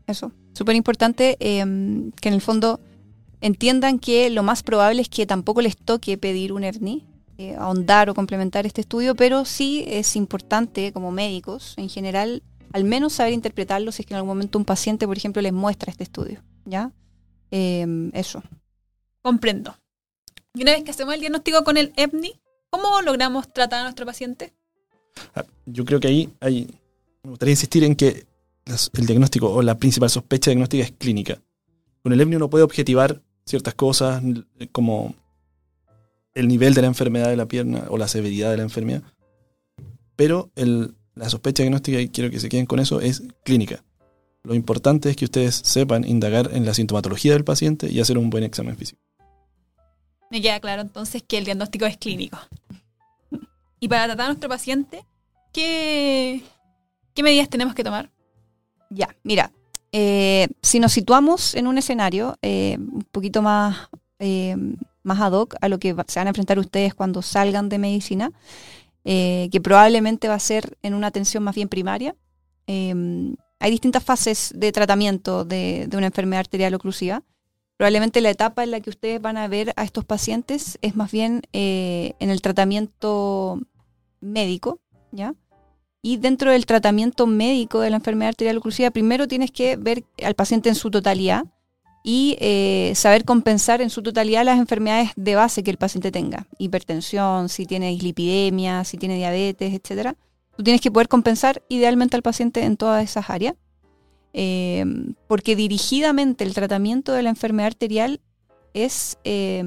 Eso, 0.08 0.32
súper 0.54 0.76
importante 0.76 1.38
em, 1.40 2.12
que 2.14 2.30
en 2.30 2.36
el 2.36 2.42
fondo 2.42 2.80
entiendan 3.42 4.00
que 4.00 4.30
lo 4.30 4.44
más 4.44 4.64
probable 4.64 5.02
es 5.02 5.10
que 5.10 5.26
tampoco 5.26 5.62
les 5.62 5.78
toque 5.78 6.18
pedir 6.18 6.54
un 6.54 6.64
ERNI, 6.64 7.06
eh, 7.38 7.56
ahondar 7.56 8.10
o 8.10 8.16
complementar 8.16 8.66
este 8.66 8.82
estudio, 8.82 9.16
pero 9.16 9.46
sí 9.46 9.86
es 9.88 10.16
importante 10.16 10.92
como 10.94 11.12
médicos 11.12 11.74
en 11.78 11.90
general 11.90 12.44
al 12.74 12.84
menos 12.84 13.14
saber 13.14 13.34
interpretarlo 13.34 13.92
si 13.92 14.02
es 14.02 14.06
que 14.06 14.14
en 14.14 14.18
algún 14.18 14.30
momento 14.30 14.58
un 14.58 14.66
paciente, 14.66 15.08
por 15.08 15.18
ejemplo, 15.18 15.42
les 15.42 15.54
muestra 15.54 15.92
este 15.92 16.04
estudio. 16.04 16.44
¿Ya? 16.66 16.92
Em, 17.52 18.12
eso. 18.14 18.44
Comprendo. 19.22 19.76
Y 20.54 20.62
una 20.62 20.74
vez 20.74 20.84
que 20.84 20.92
hacemos 20.92 21.14
el 21.14 21.20
diagnóstico 21.20 21.64
con 21.64 21.78
el 21.78 21.94
EPNI, 21.96 22.40
¿cómo 22.70 23.02
logramos 23.02 23.52
tratar 23.52 23.80
a 23.80 23.84
nuestro 23.84 24.06
paciente? 24.06 24.54
Ah, 25.36 25.46
yo 25.66 25.86
creo 25.86 26.00
que 26.00 26.08
ahí 26.08 26.30
hay, 26.40 26.68
me 27.24 27.32
gustaría 27.32 27.54
insistir 27.54 27.84
en 27.84 27.96
que 27.96 28.26
el 28.94 29.06
diagnóstico 29.06 29.52
o 29.52 29.62
la 29.62 29.78
principal 29.78 30.10
sospecha 30.10 30.52
diagnóstica 30.52 30.84
es 30.84 30.92
clínica. 30.92 31.42
Con 32.04 32.14
el 32.14 32.22
EPNI 32.22 32.36
uno 32.36 32.50
puede 32.50 32.64
objetivar 32.64 33.22
ciertas 33.46 33.74
cosas 33.74 34.22
como 34.72 35.16
el 36.34 36.48
nivel 36.48 36.74
de 36.74 36.82
la 36.82 36.88
enfermedad 36.88 37.30
de 37.30 37.36
la 37.36 37.48
pierna 37.48 37.86
o 37.90 37.98
la 37.98 38.08
severidad 38.08 38.52
de 38.52 38.58
la 38.58 38.64
enfermedad, 38.64 39.04
pero 40.16 40.52
la 40.56 41.30
sospecha 41.30 41.64
diagnóstica, 41.64 42.00
y 42.00 42.10
quiero 42.10 42.30
que 42.30 42.40
se 42.40 42.50
queden 42.50 42.66
con 42.66 42.80
eso, 42.80 43.02
es 43.02 43.24
clínica. 43.44 43.84
Lo 44.44 44.54
importante 44.54 45.10
es 45.10 45.18
que 45.18 45.26
ustedes 45.26 45.56
sepan 45.56 46.08
indagar 46.08 46.52
en 46.54 46.66
la 46.66 46.74
sintomatología 46.74 47.34
del 47.34 47.44
paciente 47.44 47.92
y 47.92 48.00
hacer 48.00 48.18
un 48.18 48.30
buen 48.30 48.44
examen 48.44 48.78
físico. 48.78 49.02
Me 50.32 50.42
queda 50.42 50.60
claro 50.60 50.82
entonces 50.82 51.24
que 51.24 51.38
el 51.38 51.46
diagnóstico 51.46 51.86
es 51.86 51.98
clínico. 51.98 52.38
Y 53.80 53.88
para 53.88 54.06
tratar 54.06 54.26
a 54.26 54.30
nuestro 54.30 54.50
paciente, 54.50 55.06
¿qué, 55.54 56.44
qué 57.14 57.24
medidas 57.24 57.50
tenemos 57.50 57.76
que 57.76 57.84
tomar? 57.84 58.10
Ya, 58.90 59.16
mira, 59.24 59.52
eh, 59.92 60.48
si 60.62 60.80
nos 60.80 60.92
situamos 60.92 61.56
en 61.56 61.68
un 61.68 61.78
escenario 61.78 62.38
eh, 62.42 62.78
un 62.80 63.06
poquito 63.12 63.42
más, 63.42 63.90
eh, 64.20 64.56
más 65.04 65.20
ad 65.20 65.34
hoc 65.34 65.56
a 65.62 65.70
lo 65.70 65.80
que 65.80 65.96
se 66.08 66.20
van 66.20 66.28
a 66.28 66.30
enfrentar 66.30 66.60
ustedes 66.60 66.94
cuando 66.94 67.22
salgan 67.22 67.70
de 67.70 67.78
medicina, 67.78 68.32
que 69.04 69.62
probablemente 69.64 70.28
va 70.28 70.36
a 70.36 70.40
ser 70.40 70.78
en 70.84 70.94
una 70.94 71.08
atención 71.08 71.42
más 71.42 71.56
bien 71.56 71.68
primaria, 71.68 72.16
hay 72.68 73.72
distintas 73.72 74.04
fases 74.04 74.54
de 74.56 74.72
tratamiento 74.72 75.46
de, 75.46 75.88
de 75.88 75.98
una 75.98 76.08
enfermedad 76.08 76.42
arterial 76.42 76.76
oclusiva. 76.76 77.24
Probablemente 77.80 78.20
la 78.20 78.30
etapa 78.30 78.66
en 78.66 78.72
la 78.72 78.82
que 78.82 78.90
ustedes 78.90 79.22
van 79.22 79.38
a 79.38 79.48
ver 79.48 79.72
a 79.78 79.86
estos 79.86 80.04
pacientes 80.04 80.78
es 80.82 80.98
más 80.98 81.14
bien 81.14 81.44
en 81.54 82.30
el 82.30 82.42
tratamiento 82.42 83.62
médico, 84.20 84.82
¿ya? 85.14 85.34
Y 86.02 86.18
dentro 86.18 86.52
del 86.52 86.66
tratamiento 86.66 87.26
médico 87.26 87.80
de 87.80 87.90
la 87.90 87.96
enfermedad 87.96 88.32
arterial 88.32 88.58
oclusiva, 88.58 88.92
primero 88.92 89.30
tienes 89.30 89.52
que 89.52 89.78
ver 89.78 90.04
al 90.22 90.36
paciente 90.36 90.68
en 90.68 90.76
su 90.76 90.92
totalidad 90.92 91.46
y 92.04 92.36
eh, 92.42 92.92
saber 92.96 93.24
compensar 93.24 93.82
en 93.82 93.90
su 93.90 94.04
totalidad 94.04 94.44
las 94.44 94.60
enfermedades 94.60 95.12
de 95.16 95.36
base 95.36 95.64
que 95.64 95.72
el 95.72 95.78
paciente 95.78 96.12
tenga. 96.12 96.48
Hipertensión, 96.58 97.48
si 97.48 97.66
tiene 97.66 97.92
dislipidemia, 97.92 98.84
si 98.84 98.98
tiene 98.98 99.16
diabetes, 99.16 99.74
etc. 99.74 100.18
Tú 100.58 100.64
tienes 100.64 100.82
que 100.82 100.92
poder 100.92 101.08
compensar 101.08 101.64
idealmente 101.70 102.18
al 102.18 102.24
paciente 102.24 102.66
en 102.66 102.76
todas 102.76 103.06
esas 103.06 103.30
áreas. 103.30 103.56
Eh, 104.34 104.86
porque 105.28 105.56
dirigidamente 105.56 106.44
el 106.44 106.54
tratamiento 106.54 107.14
de 107.14 107.24
la 107.24 107.30
enfermedad 107.30 107.68
arterial 107.68 108.22
es, 108.74 109.18
eh, 109.24 109.64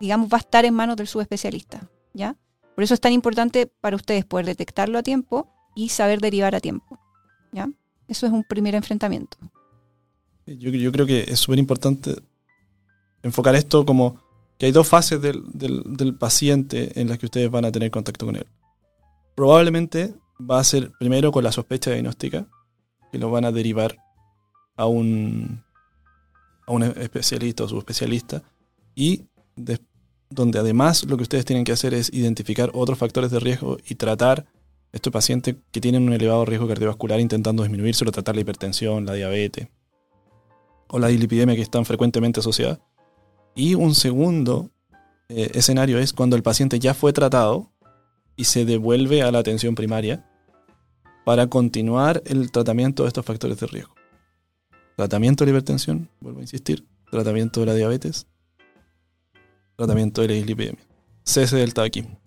digamos, 0.00 0.28
va 0.28 0.36
a 0.38 0.40
estar 0.40 0.64
en 0.64 0.74
manos 0.74 0.96
del 0.96 1.06
subespecialista, 1.06 1.88
¿ya? 2.12 2.36
Por 2.74 2.84
eso 2.84 2.94
es 2.94 3.00
tan 3.00 3.12
importante 3.12 3.66
para 3.66 3.96
ustedes 3.96 4.24
poder 4.24 4.46
detectarlo 4.46 4.98
a 4.98 5.02
tiempo 5.02 5.48
y 5.74 5.88
saber 5.88 6.20
derivar 6.20 6.54
a 6.54 6.60
tiempo. 6.60 6.98
¿ya? 7.50 7.68
Eso 8.06 8.26
es 8.26 8.32
un 8.32 8.44
primer 8.44 8.74
enfrentamiento. 8.76 9.36
Yo, 10.46 10.92
creo 10.92 11.04
que 11.04 11.24
es 11.26 11.40
súper 11.40 11.58
importante 11.58 12.14
enfocar 13.22 13.54
esto 13.54 13.84
como 13.84 14.20
que 14.58 14.66
hay 14.66 14.72
dos 14.72 14.88
fases 14.88 15.20
del, 15.20 16.16
paciente 16.18 17.00
en 17.00 17.08
las 17.08 17.18
que 17.18 17.26
ustedes 17.26 17.50
van 17.50 17.64
a 17.64 17.72
tener 17.72 17.90
contacto 17.90 18.26
con 18.26 18.36
él. 18.36 18.46
Probablemente 19.34 20.14
va 20.40 20.58
a 20.58 20.64
ser 20.64 20.92
primero 20.98 21.32
con 21.32 21.44
la 21.44 21.50
sospecha 21.52 21.90
diagnóstica, 21.90 22.46
que 23.10 23.18
lo 23.18 23.30
van 23.30 23.44
a 23.44 23.52
derivar 23.52 23.96
a 24.76 24.86
un, 24.86 25.64
a 26.66 26.72
un 26.72 26.82
especialista 26.82 27.64
o 27.64 27.68
subespecialista, 27.68 28.42
y 28.94 29.24
después 29.56 29.88
donde 30.30 30.58
además 30.58 31.04
lo 31.04 31.16
que 31.16 31.22
ustedes 31.22 31.44
tienen 31.44 31.64
que 31.64 31.72
hacer 31.72 31.94
es 31.94 32.12
identificar 32.12 32.70
otros 32.74 32.98
factores 32.98 33.30
de 33.30 33.40
riesgo 33.40 33.78
y 33.88 33.94
tratar 33.94 34.46
estos 34.92 35.12
pacientes 35.12 35.56
que 35.70 35.80
tienen 35.80 36.02
un 36.02 36.12
elevado 36.12 36.44
riesgo 36.44 36.68
cardiovascular 36.68 37.20
intentando 37.20 37.62
disminuírselo, 37.62 38.12
tratar 38.12 38.34
la 38.34 38.42
hipertensión, 38.42 39.06
la 39.06 39.14
diabetes 39.14 39.68
o 40.88 40.98
la 40.98 41.08
dislipidemia 41.08 41.56
que 41.56 41.62
están 41.62 41.84
frecuentemente 41.84 42.40
asociadas. 42.40 42.80
Y 43.54 43.74
un 43.74 43.94
segundo 43.94 44.70
eh, 45.28 45.50
escenario 45.54 45.98
es 45.98 46.12
cuando 46.12 46.36
el 46.36 46.42
paciente 46.42 46.78
ya 46.78 46.94
fue 46.94 47.12
tratado 47.12 47.70
y 48.36 48.44
se 48.44 48.64
devuelve 48.64 49.22
a 49.22 49.30
la 49.30 49.40
atención 49.40 49.74
primaria 49.74 50.27
para 51.28 51.46
continuar 51.46 52.22
el 52.24 52.50
tratamiento 52.50 53.02
de 53.02 53.08
estos 53.08 53.22
factores 53.22 53.60
de 53.60 53.66
riesgo. 53.66 53.94
Tratamiento 54.96 55.44
de 55.44 55.52
la 55.52 55.58
hipertensión, 55.58 56.08
vuelvo 56.20 56.38
a 56.38 56.42
insistir, 56.42 56.86
tratamiento 57.10 57.60
de 57.60 57.66
la 57.66 57.74
diabetes, 57.74 58.26
tratamiento 59.76 60.22
de 60.22 60.28
la 60.28 60.34
dislipidemia. 60.36 60.82
Cese 61.24 61.56
del 61.56 61.74
tabaquismo. 61.74 62.18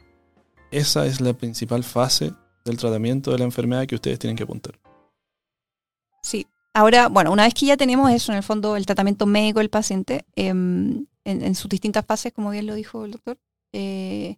Esa 0.69 1.07
es 1.07 1.19
la 1.19 1.33
principal 1.33 1.83
fase 1.83 2.31
del 2.63 2.77
tratamiento 2.77 3.31
de 3.31 3.39
la 3.39 3.45
enfermedad 3.45 3.87
que 3.87 3.95
ustedes 3.95 4.19
tienen 4.19 4.37
que 4.37 4.43
apuntar. 4.43 4.79
Sí. 6.21 6.45
Ahora, 6.75 7.07
bueno, 7.07 7.31
una 7.31 7.45
vez 7.45 7.55
que 7.55 7.65
ya 7.65 7.77
tenemos 7.77 8.11
eso, 8.11 8.31
en 8.31 8.37
el 8.37 8.43
fondo, 8.43 8.75
el 8.75 8.85
tratamiento 8.85 9.25
médico 9.25 9.61
del 9.61 9.71
paciente, 9.71 10.25
em, 10.35 11.07
en, 11.25 11.55
sus 11.55 11.69
distintas 11.71 12.05
fases, 12.05 12.33
como 12.33 12.51
bien 12.51 12.67
lo 12.67 12.75
dijo 12.75 13.03
el 13.03 13.13
doctor, 13.13 13.39
eh, 13.73 14.37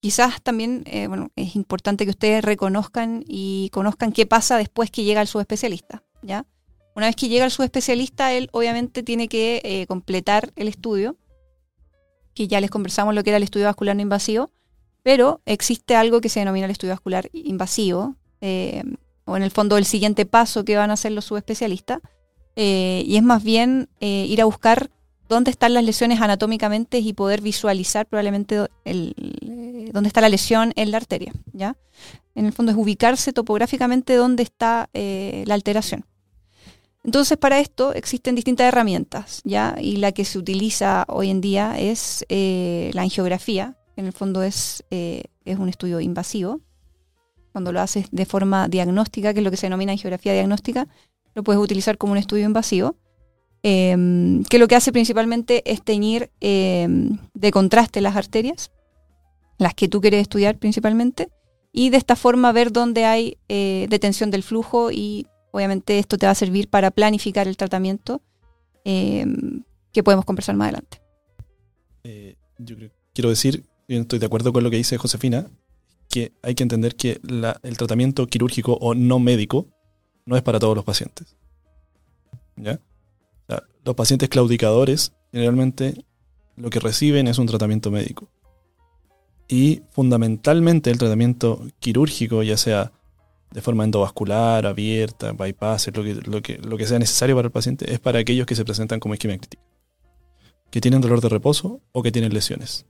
quizás 0.00 0.40
también, 0.42 0.84
eh, 0.86 1.08
bueno, 1.08 1.30
es 1.36 1.56
importante 1.56 2.04
que 2.04 2.10
ustedes 2.10 2.44
reconozcan 2.44 3.24
y 3.26 3.70
conozcan 3.70 4.12
qué 4.12 4.26
pasa 4.26 4.56
después 4.56 4.90
que 4.90 5.04
llega 5.04 5.20
el 5.20 5.26
subespecialista, 5.26 6.02
¿ya? 6.22 6.46
Una 6.94 7.06
vez 7.06 7.16
que 7.16 7.28
llega 7.28 7.44
el 7.44 7.50
subespecialista, 7.50 8.32
él 8.32 8.48
obviamente 8.52 9.02
tiene 9.02 9.28
que 9.28 9.60
eh, 9.64 9.86
completar 9.86 10.52
el 10.56 10.68
estudio 10.68 11.16
que 12.34 12.46
ya 12.46 12.60
les 12.60 12.70
conversamos 12.70 13.14
lo 13.14 13.24
que 13.24 13.30
era 13.30 13.36
el 13.36 13.42
estudio 13.42 13.66
vascular 13.66 13.96
no 13.96 14.02
invasivo, 14.02 14.52
pero 15.02 15.40
existe 15.44 15.96
algo 15.96 16.20
que 16.20 16.28
se 16.28 16.38
denomina 16.38 16.66
el 16.66 16.70
estudio 16.70 16.92
vascular 16.94 17.28
invasivo, 17.32 18.14
eh, 18.40 18.84
o 19.24 19.36
en 19.36 19.42
el 19.42 19.50
fondo 19.50 19.76
el 19.76 19.84
siguiente 19.84 20.24
paso 20.24 20.64
que 20.64 20.76
van 20.76 20.90
a 20.90 20.94
hacer 20.94 21.12
los 21.12 21.24
subespecialistas, 21.24 22.00
y 22.54 23.14
es 23.16 23.22
más 23.22 23.44
bien 23.44 23.88
ir 24.00 24.40
a 24.40 24.44
buscar 24.44 24.90
dónde 25.28 25.50
están 25.50 25.74
las 25.74 25.84
lesiones 25.84 26.20
anatómicamente 26.20 26.98
y 26.98 27.12
poder 27.12 27.40
visualizar 27.40 28.06
probablemente 28.06 28.66
el, 28.84 29.90
dónde 29.92 30.08
está 30.08 30.20
la 30.20 30.28
lesión 30.28 30.72
en 30.76 30.90
la 30.90 30.96
arteria. 30.96 31.32
¿ya? 31.52 31.76
En 32.34 32.46
el 32.46 32.52
fondo 32.52 32.72
es 32.72 32.78
ubicarse 32.78 33.32
topográficamente 33.32 34.14
dónde 34.14 34.42
está 34.42 34.88
la 34.92 35.54
alteración. 35.54 36.04
Entonces, 37.08 37.38
para 37.38 37.58
esto 37.58 37.94
existen 37.94 38.34
distintas 38.34 38.66
herramientas, 38.66 39.40
¿ya? 39.44 39.76
Y 39.80 39.96
la 39.96 40.12
que 40.12 40.26
se 40.26 40.38
utiliza 40.38 41.06
hoy 41.08 41.30
en 41.30 41.40
día 41.40 41.78
es 41.78 42.24
eh, 42.28 42.90
la 42.92 43.00
angiografía, 43.00 43.78
que 43.94 44.02
en 44.02 44.08
el 44.08 44.12
fondo 44.12 44.42
es, 44.42 44.84
eh, 44.90 45.22
es 45.46 45.58
un 45.58 45.70
estudio 45.70 46.00
invasivo. 46.00 46.60
Cuando 47.52 47.72
lo 47.72 47.80
haces 47.80 48.08
de 48.10 48.26
forma 48.26 48.68
diagnóstica, 48.68 49.32
que 49.32 49.40
es 49.40 49.44
lo 49.44 49.50
que 49.50 49.56
se 49.56 49.66
denomina 49.66 49.92
angiografía 49.92 50.34
diagnóstica, 50.34 50.86
lo 51.34 51.42
puedes 51.42 51.62
utilizar 51.62 51.96
como 51.98 52.12
un 52.12 52.18
estudio 52.18 52.44
invasivo, 52.44 52.96
em, 53.62 54.44
que 54.44 54.58
lo 54.58 54.68
que 54.68 54.76
hace 54.76 54.92
principalmente 54.92 55.70
es 55.70 55.82
teñir 55.82 56.30
em, 56.40 57.18
de 57.34 57.50
contraste 57.50 58.00
las 58.00 58.16
arterias, 58.16 58.70
las 59.58 59.74
que 59.74 59.88
tú 59.88 60.00
quieres 60.00 60.22
estudiar 60.22 60.58
principalmente, 60.58 61.28
y 61.72 61.90
de 61.90 61.96
esta 61.96 62.16
forma 62.16 62.52
ver 62.52 62.72
dónde 62.72 63.04
hay 63.04 63.38
eh, 63.48 63.86
detención 63.90 64.30
del 64.30 64.42
flujo 64.42 64.90
y 64.90 65.26
Obviamente 65.50 65.98
esto 65.98 66.18
te 66.18 66.26
va 66.26 66.32
a 66.32 66.34
servir 66.34 66.68
para 66.68 66.90
planificar 66.90 67.48
el 67.48 67.56
tratamiento 67.56 68.22
em, 68.84 69.64
que 69.92 70.02
podemos 70.02 70.24
conversar 70.24 70.56
más 70.56 70.66
adelante. 70.66 71.00
Eh, 72.04 72.36
yo 72.58 72.76
quiero 73.14 73.30
decir, 73.30 73.64
estoy 73.88 74.18
de 74.18 74.26
acuerdo 74.26 74.52
con 74.52 74.62
lo 74.62 74.70
que 74.70 74.76
dice 74.76 74.98
Josefina, 74.98 75.50
que 76.08 76.32
hay 76.42 76.54
que 76.54 76.62
entender 76.62 76.96
que 76.96 77.20
el 77.62 77.76
tratamiento 77.76 78.26
quirúrgico 78.26 78.74
o 78.80 78.94
no 78.94 79.18
médico 79.18 79.66
no 80.26 80.36
es 80.36 80.42
para 80.42 80.58
todos 80.58 80.76
los 80.76 80.84
pacientes. 80.84 81.36
¿Ya? 82.56 82.80
Los 83.84 83.94
pacientes 83.94 84.28
claudicadores 84.28 85.12
generalmente 85.32 86.04
lo 86.56 86.68
que 86.70 86.80
reciben 86.80 87.28
es 87.28 87.38
un 87.38 87.46
tratamiento 87.46 87.90
médico. 87.90 88.28
Y 89.48 89.82
fundamentalmente 89.90 90.90
el 90.90 90.98
tratamiento 90.98 91.62
quirúrgico, 91.78 92.42
ya 92.42 92.58
sea 92.58 92.92
de 93.50 93.62
forma 93.62 93.84
endovascular, 93.84 94.66
abierta, 94.66 95.32
bypass, 95.32 95.90
lo 95.94 96.42
que 96.76 96.86
sea 96.86 96.98
necesario 96.98 97.34
para 97.34 97.46
el 97.46 97.52
paciente, 97.52 97.90
es 97.90 97.98
para 97.98 98.18
aquellos 98.18 98.46
que 98.46 98.54
se 98.54 98.64
presentan 98.64 99.00
como 99.00 99.14
isquemia 99.14 99.38
crítica. 99.38 99.62
Que 100.70 100.82
tienen 100.82 101.00
dolor 101.00 101.22
de 101.22 101.30
reposo 101.30 101.80
o 101.92 102.02
que 102.02 102.12
tienen 102.12 102.34
lesiones. 102.34 102.84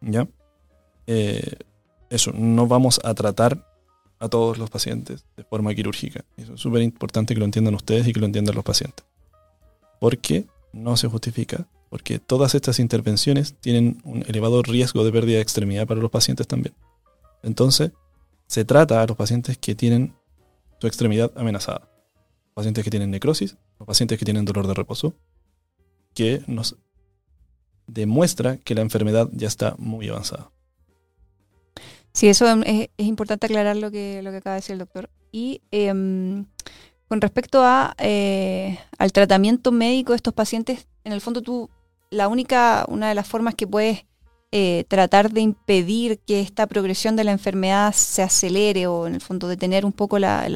¿Ya? 0.00 0.26
Eh, 1.06 1.56
eso, 2.08 2.32
no 2.32 2.66
vamos 2.66 3.00
a 3.04 3.12
tratar 3.14 3.66
a 4.18 4.28
todos 4.28 4.56
los 4.56 4.70
pacientes 4.70 5.26
de 5.36 5.44
forma 5.44 5.74
quirúrgica. 5.74 6.24
Eso 6.36 6.54
es 6.54 6.60
súper 6.60 6.82
importante 6.82 7.34
que 7.34 7.40
lo 7.40 7.44
entiendan 7.44 7.74
ustedes 7.74 8.06
y 8.06 8.12
que 8.12 8.20
lo 8.20 8.26
entiendan 8.26 8.54
los 8.54 8.64
pacientes. 8.64 9.04
Porque 10.00 10.46
no 10.72 10.96
se 10.96 11.08
justifica, 11.08 11.66
porque 11.90 12.18
todas 12.18 12.54
estas 12.54 12.78
intervenciones 12.78 13.54
tienen 13.60 14.00
un 14.04 14.24
elevado 14.26 14.62
riesgo 14.62 15.04
de 15.04 15.12
pérdida 15.12 15.36
de 15.36 15.42
extremidad 15.42 15.86
para 15.86 16.00
los 16.00 16.10
pacientes 16.10 16.46
también. 16.46 16.74
Entonces, 17.42 17.92
se 18.46 18.64
trata 18.64 19.02
a 19.02 19.06
los 19.06 19.16
pacientes 19.16 19.58
que 19.58 19.74
tienen 19.74 20.14
su 20.80 20.86
extremidad 20.86 21.32
amenazada. 21.36 21.88
Pacientes 22.54 22.84
que 22.84 22.90
tienen 22.90 23.10
necrosis, 23.10 23.56
los 23.78 23.86
pacientes 23.86 24.18
que 24.18 24.24
tienen 24.24 24.44
dolor 24.44 24.66
de 24.66 24.74
reposo, 24.74 25.14
que 26.14 26.42
nos 26.46 26.76
demuestra 27.86 28.58
que 28.58 28.74
la 28.74 28.82
enfermedad 28.82 29.28
ya 29.32 29.48
está 29.48 29.74
muy 29.78 30.08
avanzada. 30.08 30.50
Sí, 32.12 32.28
eso 32.28 32.46
es, 32.64 32.88
importante 32.96 33.46
aclarar 33.46 33.76
lo 33.76 33.90
que, 33.90 34.22
lo 34.22 34.30
que 34.30 34.38
acaba 34.38 34.54
de 34.54 34.60
decir 34.60 34.72
el 34.72 34.80
doctor. 34.80 35.10
Y 35.30 35.62
em, 35.70 36.46
con 37.08 37.20
respecto 37.20 37.62
a, 37.64 37.94
eh, 37.98 38.78
al 38.98 39.12
tratamiento 39.12 39.72
médico 39.72 40.12
de 40.12 40.16
estos 40.16 40.34
pacientes, 40.34 40.86
en 41.04 41.12
el 41.12 41.20
fondo 41.20 41.42
tú, 41.42 41.70
la 42.10 42.28
única, 42.28 42.84
una 42.88 43.08
de 43.08 43.14
las 43.14 43.26
formas 43.26 43.54
que 43.54 43.66
puedes 43.66 44.04
eh, 44.50 44.84
tratar 44.88 45.30
de 45.30 45.42
impedir 45.42 46.20
que 46.20 46.40
esta 46.40 46.66
progresión 46.66 47.16
de 47.16 47.24
la 47.24 47.32
enfermedad 47.32 47.92
se 47.92 48.22
acelere 48.22 48.86
o 48.86 49.06
en 49.06 49.14
el 49.14 49.20
fondo 49.20 49.46
detener 49.46 49.84
un 49.84 49.92
poco 49.92 50.18
la, 50.18 50.48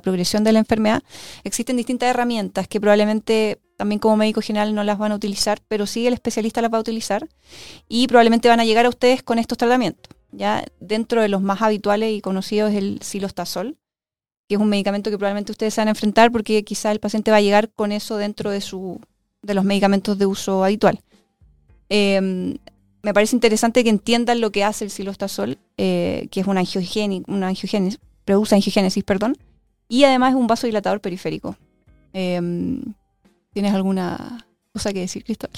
progresión 0.00 0.44
de 0.44 0.52
la 0.52 0.60
enfermedad, 0.60 1.02
existen 1.42 1.76
distintas 1.76 2.10
herramientas 2.10 2.68
que 2.68 2.80
probablemente 2.80 3.60
también 3.76 3.98
como 3.98 4.16
médico 4.16 4.42
general 4.42 4.76
no 4.76 4.84
las 4.84 4.96
van 4.96 5.10
a 5.10 5.16
utilizar, 5.16 5.58
pero 5.66 5.86
sí 5.86 6.06
el 6.06 6.14
especialista 6.14 6.62
las 6.62 6.72
va 6.72 6.78
a 6.78 6.82
utilizar 6.82 7.28
y 7.88 8.06
probablemente 8.06 8.48
van 8.48 8.60
a 8.60 8.64
llegar 8.64 8.86
a 8.86 8.90
ustedes 8.90 9.24
con 9.24 9.40
estos 9.40 9.58
tratamientos. 9.58 10.14
Ya 10.30 10.64
dentro 10.78 11.20
de 11.20 11.28
los 11.28 11.42
más 11.42 11.62
habituales 11.62 12.12
y 12.12 12.20
conocidos 12.20 12.70
es 12.70 12.76
el 12.76 13.02
silostazol, 13.02 13.76
que 14.52 14.56
es 14.56 14.60
un 14.60 14.68
medicamento 14.68 15.10
que 15.10 15.16
probablemente 15.16 15.50
ustedes 15.50 15.72
se 15.72 15.80
van 15.80 15.88
a 15.88 15.92
enfrentar 15.92 16.30
porque 16.30 16.62
quizá 16.62 16.92
el 16.92 17.00
paciente 17.00 17.30
va 17.30 17.38
a 17.38 17.40
llegar 17.40 17.70
con 17.70 17.90
eso 17.90 18.18
dentro 18.18 18.50
de 18.50 18.60
su 18.60 19.00
de 19.40 19.54
los 19.54 19.64
medicamentos 19.64 20.18
de 20.18 20.26
uso 20.26 20.62
habitual. 20.62 21.00
Eh, 21.88 22.58
me 23.02 23.14
parece 23.14 23.34
interesante 23.34 23.82
que 23.82 23.88
entiendan 23.88 24.42
lo 24.42 24.52
que 24.52 24.62
hace 24.62 24.84
el 24.84 24.90
silostazol, 24.90 25.56
eh, 25.78 26.28
que 26.30 26.40
es 26.40 26.46
una 26.46 26.62
una 27.28 27.48
angiogénesis, 27.48 27.98
produce 28.26 28.54
angiogénesis, 28.54 29.02
perdón, 29.04 29.38
y 29.88 30.04
además 30.04 30.34
es 30.34 30.36
un 30.36 30.46
vasodilatador 30.46 31.00
periférico. 31.00 31.56
Em, 32.12 32.82
¿Tienes 33.54 33.72
alguna 33.72 34.46
cosa 34.70 34.92
que 34.92 35.00
decir, 35.00 35.24
Cristóbal? 35.24 35.56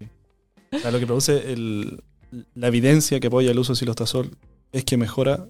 lo 0.92 0.98
que 0.98 1.06
produce 1.06 1.44
la 2.54 2.68
evidencia 2.68 3.20
que 3.20 3.26
apoya 3.26 3.50
el 3.50 3.58
uso 3.58 3.74
de 3.74 3.80
silostazol 3.80 4.30
es 4.72 4.86
que 4.86 4.96
mejora 4.96 5.46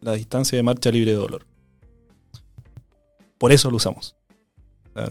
la 0.00 0.12
distancia 0.12 0.56
de 0.56 0.62
marcha 0.62 0.90
libre 0.90 1.12
de 1.12 1.18
dolor. 1.18 1.46
Por 3.38 3.52
eso 3.52 3.70
lo 3.70 3.76
usamos 3.76 4.16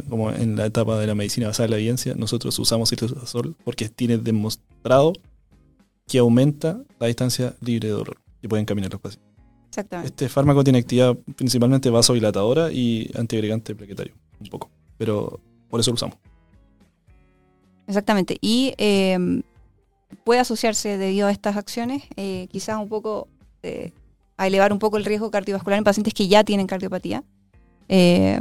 como 0.10 0.32
en 0.32 0.56
la 0.56 0.66
etapa 0.66 0.98
de 1.00 1.08
la 1.08 1.16
medicina 1.16 1.48
basada 1.48 1.66
en 1.66 1.72
la 1.72 1.78
evidencia, 1.78 2.16
nosotros 2.16 2.58
usamos 2.58 2.92
sol 3.26 3.56
porque 3.64 3.90
tiene 3.90 4.18
demostrado 4.18 5.14
que 6.08 6.18
aumenta 6.18 6.82
la 7.00 7.08
distancia 7.08 7.56
libre 7.62 7.90
de 7.90 7.94
dolor 7.94 8.18
y 8.42 8.48
pueden 8.48 8.66
caminar 8.66 8.92
los 8.92 9.02
pacientes. 9.02 9.32
Exactamente. 9.70 10.08
Este 10.10 10.30
fármaco 10.30 10.64
tiene 10.64 10.80
actividad 10.80 11.16
principalmente 11.36 11.90
vasodilatadora 11.90 12.72
y 12.72 13.12
antiagregante 13.16 13.76
plaquetario, 13.76 14.14
un 14.40 14.48
poco, 14.48 14.70
pero 14.98 15.40
por 15.70 15.80
eso 15.80 15.92
lo 15.92 15.96
usamos. 15.96 16.18
Exactamente. 17.88 18.38
Y 18.42 18.74
em, 18.78 19.44
puede 20.24 20.40
asociarse 20.40 20.98
debido 20.98 21.28
a 21.28 21.32
estas 21.32 21.58
acciones, 21.58 22.04
eh, 22.16 22.48
quizás 22.52 22.78
un 22.82 22.90
poco 22.90 23.28
eh, 23.62 23.92
a 24.38 24.48
elevar 24.48 24.74
un 24.74 24.80
poco 24.80 24.98
el 24.98 25.06
riesgo 25.06 25.32
cardiovascular 25.32 25.78
en 25.78 25.84
pacientes 25.84 26.14
que 26.14 26.28
ya 26.28 26.44
tienen 26.44 26.68
cardiopatía. 26.68 27.24
Eh, 27.88 28.40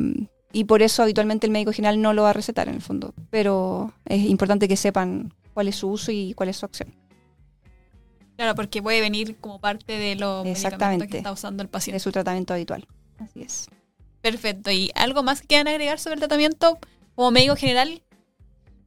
y 0.52 0.64
por 0.64 0.83
eso 0.83 1.02
habitualmente 1.02 1.46
el 1.46 1.52
médico 1.52 1.72
general 1.72 2.00
no 2.00 2.12
lo 2.12 2.22
va 2.22 2.30
a 2.30 2.33
recetar 2.33 2.68
en 2.68 2.76
el 2.76 2.80
fondo. 2.80 3.12
Pero 3.30 3.92
es 4.04 4.24
importante 4.24 4.68
que 4.68 4.76
sepan 4.76 5.35
cuál 5.52 5.68
es 5.68 5.76
su 5.76 5.88
uso 5.88 6.12
y 6.12 6.33
cuál 6.35 6.48
es 6.48 6.57
su 6.57 6.66
acción. 6.66 6.94
Claro, 8.37 8.54
porque 8.54 8.80
puede 8.80 9.00
venir 9.00 9.37
como 9.40 9.61
parte 9.61 9.98
de 9.98 10.14
lo 10.14 10.42
que 10.44 10.52
está 10.52 11.33
usando 11.33 11.62
el 11.62 11.68
paciente. 11.68 11.96
De 11.96 12.00
su 12.00 12.12
tratamiento 12.12 12.54
habitual. 12.54 12.87
Así 13.18 13.42
es. 13.42 13.68
Perfecto. 14.22 14.70
¿Y 14.70 14.90
algo 14.94 15.22
más 15.22 15.40
que 15.40 15.48
quieran 15.48 15.68
agregar 15.68 15.98
sobre 15.98 16.14
el 16.14 16.20
tratamiento 16.20 16.78
como 17.16 17.33
médico 17.33 17.57
general? 17.57 18.02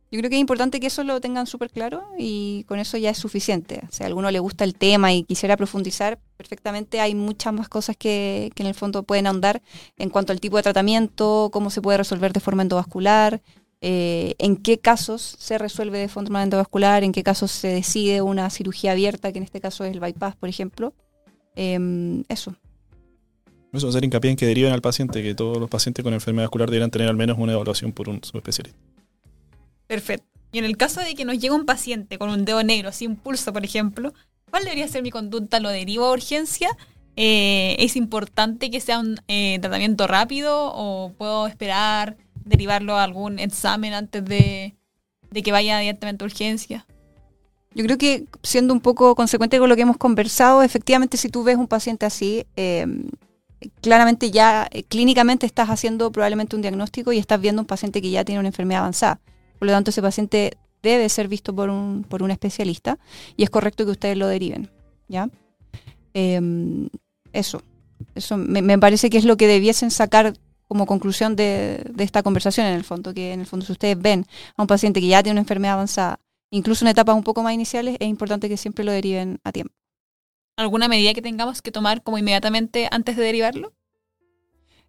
Yo 0.09 0.19
creo 0.19 0.29
que 0.29 0.37
es 0.37 0.41
importante 0.41 0.79
que 0.79 0.87
eso 0.87 1.03
lo 1.03 1.19
tengan 1.19 1.47
súper 1.47 1.69
claro 1.69 2.03
y 2.17 2.63
con 2.63 2.79
eso 2.79 2.97
ya 2.97 3.09
es 3.09 3.17
suficiente. 3.17 3.81
Si 3.91 4.03
a 4.03 4.05
alguno 4.05 4.31
le 4.31 4.39
gusta 4.39 4.63
el 4.63 4.73
tema 4.73 5.11
y 5.13 5.23
quisiera 5.23 5.57
profundizar, 5.57 6.17
perfectamente 6.37 7.01
hay 7.01 7.13
muchas 7.13 7.53
más 7.53 7.67
cosas 7.67 7.97
que, 7.97 8.49
en 8.55 8.67
el 8.67 8.73
fondo 8.73 9.03
pueden 9.03 9.27
ahondar 9.27 9.61
en 9.97 10.09
cuanto 10.09 10.31
al 10.31 10.39
tipo 10.39 10.55
de 10.55 10.63
tratamiento, 10.63 11.49
cómo 11.51 11.69
se 11.69 11.81
puede 11.81 11.97
resolver 11.97 12.31
de 12.31 12.39
forma 12.39 12.61
endovascular, 12.61 13.41
eh, 13.81 14.35
en 14.37 14.55
qué 14.55 14.79
casos 14.79 15.21
se 15.21 15.57
resuelve 15.57 15.99
de 15.99 16.07
forma 16.07 16.41
endovascular, 16.41 17.03
en 17.03 17.11
qué 17.11 17.21
casos 17.21 17.51
se 17.51 17.67
decide 17.67 18.21
una 18.21 18.49
cirugía 18.49 18.93
abierta, 18.93 19.33
que 19.33 19.39
en 19.39 19.43
este 19.43 19.59
caso 19.59 19.83
es 19.83 19.91
el 19.91 19.99
bypass, 19.99 20.37
por 20.37 20.47
ejemplo. 20.47 20.93
Em, 21.55 22.23
eso. 22.29 22.55
Eso, 23.73 23.89
hacer 23.89 24.05
hincapié 24.05 24.31
en 24.31 24.37
que 24.37 24.45
deriven 24.45 24.71
al 24.71 24.81
paciente, 24.81 25.21
que 25.21 25.35
todos 25.35 25.57
los 25.57 25.69
pacientes 25.69 26.01
con 26.01 26.13
enfermedad 26.13 26.45
vascular 26.45 26.69
deberán 26.69 26.91
tener 26.91 27.09
al 27.09 27.17
menos 27.17 27.37
una 27.37 27.51
evaluación 27.51 27.91
por 27.91 28.07
un 28.07 28.23
subespecialista. 28.23 28.96
Perfecto. 29.87 30.27
Y 30.51 30.59
en 30.59 30.65
el 30.65 30.77
caso 30.77 31.01
de 31.01 31.15
que 31.15 31.25
nos 31.25 31.35
llegue 31.39 31.51
un 31.51 31.65
paciente 31.65 32.17
con 32.17 32.29
un 32.29 32.45
dedo 32.45 32.63
negro 32.63 32.91
sin 32.91 33.15
pulso, 33.15 33.51
por 33.51 33.65
ejemplo, 33.65 34.13
¿cuál 34.49 34.63
debería 34.63 34.87
ser 34.87 35.03
mi 35.03 35.11
conducta? 35.11 35.59
¿Lo 35.59 35.69
derivo 35.69 36.05
a 36.05 36.11
urgencia? 36.11 36.69
Eh, 37.15 37.75
¿Es 37.79 37.95
importante 37.95 38.69
que 38.69 38.79
sea 38.79 38.99
un 38.99 39.19
eh, 39.27 39.57
tratamiento 39.59 40.07
rápido 40.07 40.71
o 40.73 41.11
puedo 41.17 41.47
esperar 41.47 42.15
derivarlo 42.45 42.95
a 42.95 43.03
algún 43.03 43.39
examen 43.39 43.93
antes 43.93 44.23
de, 44.23 44.75
que 45.33 45.51
vaya 45.51 45.79
directamente 45.79 46.23
a 46.23 46.27
urgencia? 46.27 46.85
Yo 47.73 47.83
creo 47.83 47.97
que 47.97 48.25
siendo 48.43 48.73
un 48.73 48.81
poco 48.81 49.15
consecuente 49.15 49.59
con 49.59 49.67
lo 49.67 49.75
que 49.75 49.81
hemos 49.81 49.97
conversado, 49.97 50.63
efectivamente 50.63 51.17
si 51.17 51.29
tú 51.29 51.43
ves 51.43 51.57
un 51.57 51.67
paciente 51.67 52.05
así, 52.05 52.45
em, 52.55 53.09
claramente 53.81 54.31
ya 54.31 54.67
eh, 54.71 54.83
clínicamente 54.83 55.45
estás 55.45 55.69
haciendo 55.69 56.11
probablemente 56.11 56.55
un 56.55 56.61
diagnóstico 56.61 57.11
y 57.11 57.17
estás 57.17 57.41
viendo 57.41 57.63
un 57.63 57.67
paciente 57.67 58.01
que 58.01 58.11
ya 58.11 58.23
tiene 58.23 58.39
una 58.39 58.49
enfermedad 58.49 58.81
avanzada. 58.81 59.19
Por 59.59 59.67
lo 59.67 59.71
tanto, 59.71 59.91
ese 59.91 60.01
paciente 60.01 60.57
debe 60.83 61.09
ser 61.09 61.27
visto 61.27 61.55
por 61.55 61.69
un, 61.69 62.05
por 62.07 62.23
un 62.23 62.31
especialista 62.31 62.99
y 63.35 63.43
es 63.43 63.49
correcto 63.49 63.85
que 63.85 63.91
ustedes 63.91 64.17
lo 64.17 64.27
deriven. 64.27 64.69
¿ya? 65.07 65.29
Em, 66.13 66.89
eso. 67.33 67.61
Eso 68.13 68.37
me, 68.37 68.77
parece 68.77 69.09
que 69.09 69.17
es 69.17 69.25
lo 69.25 69.37
que 69.37 69.47
debiesen 69.47 69.89
sacar 69.89 70.33
como 70.67 70.85
conclusión 70.85 71.35
de, 71.35 71.83
de, 71.89 72.03
esta 72.03 72.21
conversación 72.21 72.67
en 72.67 72.73
el 72.73 72.83
fondo, 72.83 73.13
que 73.13 73.33
en 73.33 73.39
el 73.39 73.45
fondo 73.47 73.65
si 73.65 73.71
ustedes 73.71 73.99
ven 73.99 74.25
a 74.55 74.61
un 74.61 74.67
paciente 74.67 74.99
que 74.99 75.07
ya 75.07 75.23
tiene 75.23 75.33
una 75.33 75.41
enfermedad 75.41 75.73
avanzada, 75.75 76.19
incluso 76.51 76.85
en 76.85 76.89
etapas 76.89 77.15
un 77.15 77.23
poco 77.23 77.41
más 77.41 77.53
iniciales, 77.53 77.97
es 77.99 78.07
importante 78.07 78.49
que 78.49 78.57
siempre 78.57 78.85
lo 78.85 78.91
deriven 78.91 79.39
a 79.43 79.51
tiempo. 79.51 79.73
¿Alguna 80.57 80.87
medida 80.87 81.13
que 81.13 81.21
tengamos 81.21 81.61
que 81.61 81.71
tomar 81.71 82.03
como 82.03 82.17
inmediatamente 82.17 82.87
antes 82.91 83.15
de 83.15 83.23
derivarlo? 83.23 83.73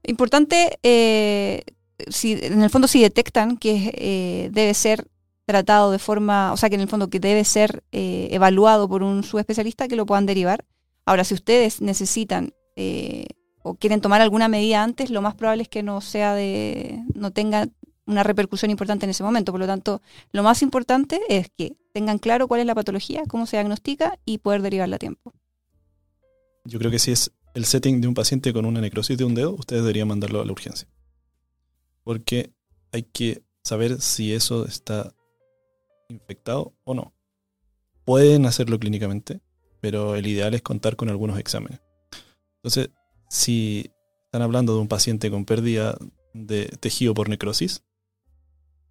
Importante 0.02 0.78
eh, 0.82 1.62
si, 2.08 2.32
en 2.32 2.62
el 2.62 2.70
fondo 2.70 2.88
si 2.88 3.02
detectan 3.02 3.56
que 3.56 3.92
eh, 3.94 4.50
debe 4.52 4.74
ser 4.74 5.08
tratado 5.44 5.90
de 5.90 5.98
forma, 5.98 6.52
o 6.52 6.56
sea, 6.56 6.68
que 6.68 6.74
en 6.74 6.82
el 6.82 6.88
fondo 6.88 7.08
que 7.08 7.20
debe 7.20 7.44
ser 7.44 7.82
eh, 7.90 8.28
evaluado 8.30 8.88
por 8.88 9.02
un 9.02 9.24
subespecialista, 9.24 9.88
que 9.88 9.96
lo 9.96 10.06
puedan 10.06 10.26
derivar. 10.26 10.64
Ahora, 11.06 11.24
si 11.24 11.34
ustedes 11.34 11.80
necesitan 11.80 12.52
eh, 12.76 13.26
o 13.62 13.74
quieren 13.74 14.00
tomar 14.00 14.20
alguna 14.20 14.48
medida 14.48 14.82
antes, 14.82 15.10
lo 15.10 15.22
más 15.22 15.34
probable 15.34 15.62
es 15.62 15.68
que 15.68 15.82
no 15.82 16.00
sea 16.00 16.34
de, 16.34 17.02
no 17.14 17.30
tenga 17.30 17.66
una 18.04 18.22
repercusión 18.22 18.70
importante 18.70 19.06
en 19.06 19.10
ese 19.10 19.22
momento. 19.22 19.52
Por 19.52 19.60
lo 19.60 19.66
tanto, 19.66 20.02
lo 20.32 20.42
más 20.42 20.62
importante 20.62 21.20
es 21.28 21.48
que 21.56 21.76
tengan 21.92 22.18
claro 22.18 22.46
cuál 22.46 22.60
es 22.60 22.66
la 22.66 22.74
patología, 22.74 23.22
cómo 23.26 23.46
se 23.46 23.56
diagnostica 23.56 24.18
y 24.24 24.38
poder 24.38 24.62
derivarla 24.62 24.96
a 24.96 24.98
tiempo. 24.98 25.32
Yo 26.64 26.78
creo 26.78 26.90
que 26.90 26.98
si 26.98 27.12
es 27.12 27.32
el 27.54 27.64
setting 27.64 28.02
de 28.02 28.08
un 28.08 28.14
paciente 28.14 28.52
con 28.52 28.66
una 28.66 28.82
necrosis 28.82 29.16
de 29.16 29.24
un 29.24 29.34
dedo, 29.34 29.54
ustedes 29.54 29.82
deberían 29.82 30.08
mandarlo 30.08 30.42
a 30.42 30.44
la 30.44 30.52
urgencia 30.52 30.86
porque 32.08 32.54
hay 32.90 33.02
que 33.02 33.42
saber 33.62 34.00
si 34.00 34.32
eso 34.32 34.64
está 34.64 35.14
infectado 36.08 36.72
o 36.84 36.94
no. 36.94 37.12
Pueden 38.06 38.46
hacerlo 38.46 38.78
clínicamente, 38.78 39.42
pero 39.82 40.14
el 40.14 40.26
ideal 40.26 40.54
es 40.54 40.62
contar 40.62 40.96
con 40.96 41.10
algunos 41.10 41.38
exámenes. 41.38 41.82
Entonces, 42.56 42.88
si 43.28 43.92
están 44.24 44.40
hablando 44.40 44.72
de 44.72 44.80
un 44.80 44.88
paciente 44.88 45.30
con 45.30 45.44
pérdida 45.44 45.98
de 46.32 46.68
tejido 46.80 47.12
por 47.12 47.28
necrosis, 47.28 47.84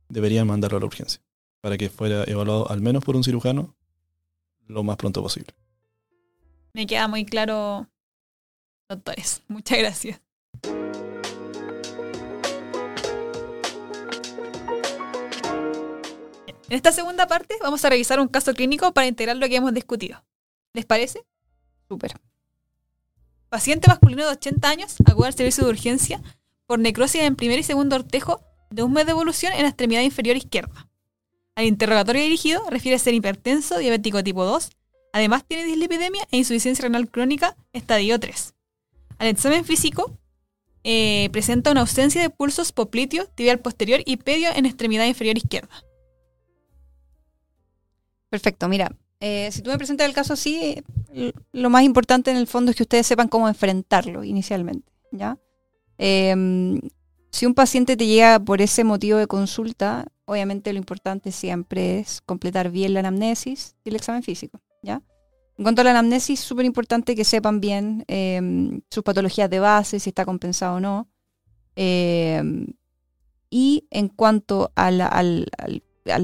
deberían 0.09 0.45
mandarlo 0.45 0.77
a 0.77 0.81
la 0.81 0.85
urgencia 0.85 1.19
para 1.59 1.75
que 1.75 1.89
fuera 1.89 2.23
evaluado 2.25 2.69
al 2.69 2.81
menos 2.81 3.03
por 3.03 3.15
un 3.15 3.23
cirujano 3.23 3.75
lo 4.67 4.83
más 4.83 4.97
pronto 4.97 5.23
posible. 5.23 5.55
Me 6.73 6.85
queda 6.85 7.07
muy 7.07 7.25
claro, 7.25 7.89
doctores. 8.87 9.41
Muchas 9.47 9.79
gracias. 9.79 10.21
En 16.69 16.75
esta 16.75 16.91
segunda 16.91 17.27
parte 17.27 17.55
vamos 17.61 17.83
a 17.85 17.89
revisar 17.89 18.19
un 18.19 18.27
caso 18.27 18.53
clínico 18.53 18.93
para 18.93 19.07
integrar 19.07 19.37
lo 19.37 19.47
que 19.47 19.55
hemos 19.55 19.73
discutido. 19.73 20.23
¿Les 20.73 20.85
parece? 20.85 21.23
Súper. 21.87 22.13
Paciente 23.49 23.87
masculino 23.87 24.25
de 24.25 24.31
80 24.31 24.69
años 24.69 24.95
acude 25.05 25.27
al 25.27 25.33
servicio 25.33 25.63
de 25.63 25.69
urgencia 25.69 26.21
por 26.65 26.79
necrosis 26.79 27.21
en 27.21 27.37
primer 27.37 27.59
y 27.59 27.63
segundo 27.63 27.95
ortejo 27.95 28.41
de 28.69 28.83
un 28.83 28.91
mes 28.91 29.05
de 29.05 29.13
evolución 29.13 29.53
en 29.53 29.61
la 29.61 29.69
extremidad 29.69 30.01
inferior 30.01 30.35
izquierda. 30.35 30.89
Al 31.55 31.65
interrogatorio 31.65 32.21
dirigido 32.21 32.61
refiere 32.69 32.99
ser 32.99 33.13
hipertenso, 33.13 33.77
diabético 33.77 34.21
tipo 34.21 34.43
2, 34.43 34.69
además 35.13 35.45
tiene 35.45 35.63
dislipidemia 35.63 36.27
e 36.31 36.37
insuficiencia 36.37 36.83
renal 36.83 37.09
crónica 37.09 37.55
estadio 37.71 38.19
3. 38.19 38.53
Al 39.19 39.27
examen 39.29 39.63
físico 39.63 40.11
eh, 40.83 41.29
presenta 41.31 41.71
una 41.71 41.81
ausencia 41.81 42.21
de 42.21 42.29
pulsos 42.29 42.73
popliteo, 42.73 43.25
tibial 43.27 43.59
posterior 43.59 44.01
y 44.05 44.17
pedio 44.17 44.49
en 44.53 44.65
extremidad 44.65 45.05
inferior 45.05 45.37
izquierda. 45.37 45.86
Perfecto, 48.29 48.67
mira, 48.67 48.91
eh, 49.19 49.49
si 49.51 49.61
tú 49.61 49.69
me 49.69 49.77
presentas 49.77 50.07
el 50.07 50.13
caso 50.13 50.33
así, 50.33 50.83
lo 51.51 51.69
más 51.69 51.83
importante 51.83 52.29
en 52.31 52.37
el 52.37 52.47
fondo 52.47 52.71
es 52.71 52.77
que 52.77 52.83
ustedes 52.83 53.07
sepan 53.07 53.27
cómo 53.27 53.47
enfrentarlo 53.47 54.23
inicialmente, 54.23 54.91
¿ya? 55.11 55.37
Em, 55.97 56.79
si 57.31 57.45
un 57.45 57.53
paciente 57.53 57.97
te 57.97 58.05
llega 58.05 58.39
por 58.39 58.61
ese 58.61 58.83
motivo 58.83 59.17
de 59.17 59.27
consulta, 59.27 60.05
obviamente 60.25 60.71
lo 60.73 60.79
importante 60.79 61.31
siempre 61.31 61.99
es 61.99 62.21
completar 62.21 62.69
bien 62.69 62.93
la 62.93 62.99
anamnesis 62.99 63.75
y 63.83 63.89
el 63.89 63.95
examen 63.95 64.23
físico, 64.23 64.61
¿ya? 64.83 65.01
En 65.57 65.63
cuanto 65.63 65.81
a 65.81 65.83
la 65.85 65.91
anamnesis, 65.91 66.39
súper 66.39 66.65
importante 66.65 67.15
que 67.15 67.23
sepan 67.23 67.59
bien 67.59 68.05
em, 68.07 68.81
sus 68.91 69.03
patologías 69.03 69.49
de 69.49 69.59
base, 69.59 69.99
si 69.99 70.09
está 70.09 70.23
compensado 70.25 70.75
o 70.75 70.79
no. 70.79 71.07
Em, 71.75 72.67
y 73.49 73.87
en 73.89 74.09
cuanto 74.09 74.71
al, 74.75 75.01
al, 75.01 75.47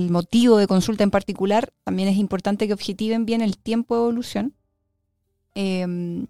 motivo 0.09 0.57
de 0.57 0.67
consulta 0.67 1.03
en 1.03 1.11
particular, 1.11 1.73
también 1.83 2.09
es 2.09 2.17
importante 2.17 2.67
que 2.67 2.73
objetiven 2.73 3.25
bien 3.25 3.41
el 3.41 3.57
tiempo 3.57 3.95
de 3.95 4.01
evolución. 4.01 4.53
Em, 5.55 6.27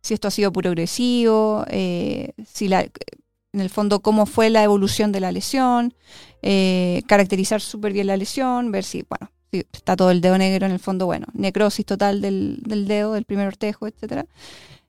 si 0.00 0.14
esto 0.14 0.28
ha 0.28 0.30
sido 0.30 0.52
progresivo, 0.52 1.64
eh, 1.68 2.32
si 2.44 2.68
la, 2.68 2.82
en 2.82 3.60
el 3.60 3.70
fondo 3.70 4.00
cómo 4.00 4.26
fue 4.26 4.50
la 4.50 4.62
evolución 4.62 5.12
de 5.12 5.20
la 5.20 5.32
lesión, 5.32 5.94
eh, 6.42 7.02
caracterizar 7.06 7.60
súper 7.60 7.92
bien 7.92 8.06
la 8.06 8.16
lesión, 8.16 8.70
ver 8.70 8.84
si, 8.84 9.04
bueno, 9.08 9.30
está 9.50 9.96
todo 9.96 10.10
el 10.10 10.20
dedo 10.20 10.36
negro 10.38 10.66
en 10.66 10.72
el 10.72 10.78
fondo, 10.78 11.06
bueno, 11.06 11.26
necrosis 11.32 11.86
total 11.86 12.20
del, 12.20 12.60
dedo, 12.64 13.14
del 13.14 13.24
primer 13.24 13.46
ortejo, 13.46 13.86
etc. 13.86 14.26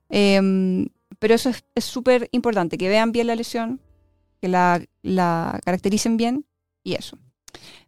Em, 0.10 0.90
pero 1.20 1.34
eso 1.34 1.50
es 1.50 1.86
súper 1.86 2.30
importante, 2.32 2.78
que 2.78 2.90
vean 2.90 3.12
bien 3.12 3.28
la 3.28 3.36
lesión, 3.36 3.80
que 4.42 4.48
la, 4.48 5.60
caractericen 5.64 6.18
bien 6.18 6.46
y 6.84 6.96
eso. 6.96 7.18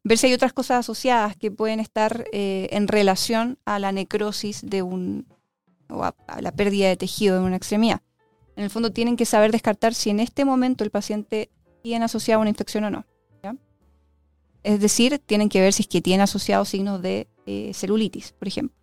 Ver 0.03 0.17
si 0.17 0.27
hay 0.27 0.33
otras 0.33 0.53
cosas 0.53 0.79
asociadas 0.79 1.35
que 1.35 1.51
pueden 1.51 1.79
estar 1.79 2.25
eh, 2.31 2.67
en 2.71 2.87
relación 2.87 3.57
a 3.65 3.79
la 3.79 3.91
necrosis 3.91 4.61
de 4.63 4.81
un, 4.81 5.27
o 5.89 6.03
a, 6.03 6.15
la 6.41 6.51
pérdida 6.51 6.87
de 6.87 6.97
tejido 6.97 7.39
de 7.39 7.45
una 7.45 7.57
extremidad. 7.57 8.01
En 8.55 8.63
el 8.63 8.69
fondo 8.69 8.91
tienen 8.91 9.17
que 9.17 9.25
saber 9.25 9.51
descartar 9.51 9.93
si 9.93 10.09
en 10.09 10.19
este 10.19 10.45
momento 10.45 10.83
el 10.83 10.91
paciente 10.91 11.49
tiene 11.81 12.05
asociado 12.05 12.41
una 12.41 12.49
infección 12.49 12.83
o 12.85 12.89
no. 12.89 13.05
Es 14.61 14.81
decir, 14.81 15.19
tienen 15.25 15.49
que 15.49 15.61
ver 15.61 15.73
si 15.73 15.83
es 15.83 15.87
que 15.87 16.01
tiene 16.01 16.23
asociados 16.23 16.69
signos 16.69 17.01
de 17.01 17.27
eh, 17.45 17.71
celulitis, 17.73 18.33
por 18.33 18.47
ejemplo. 18.47 18.75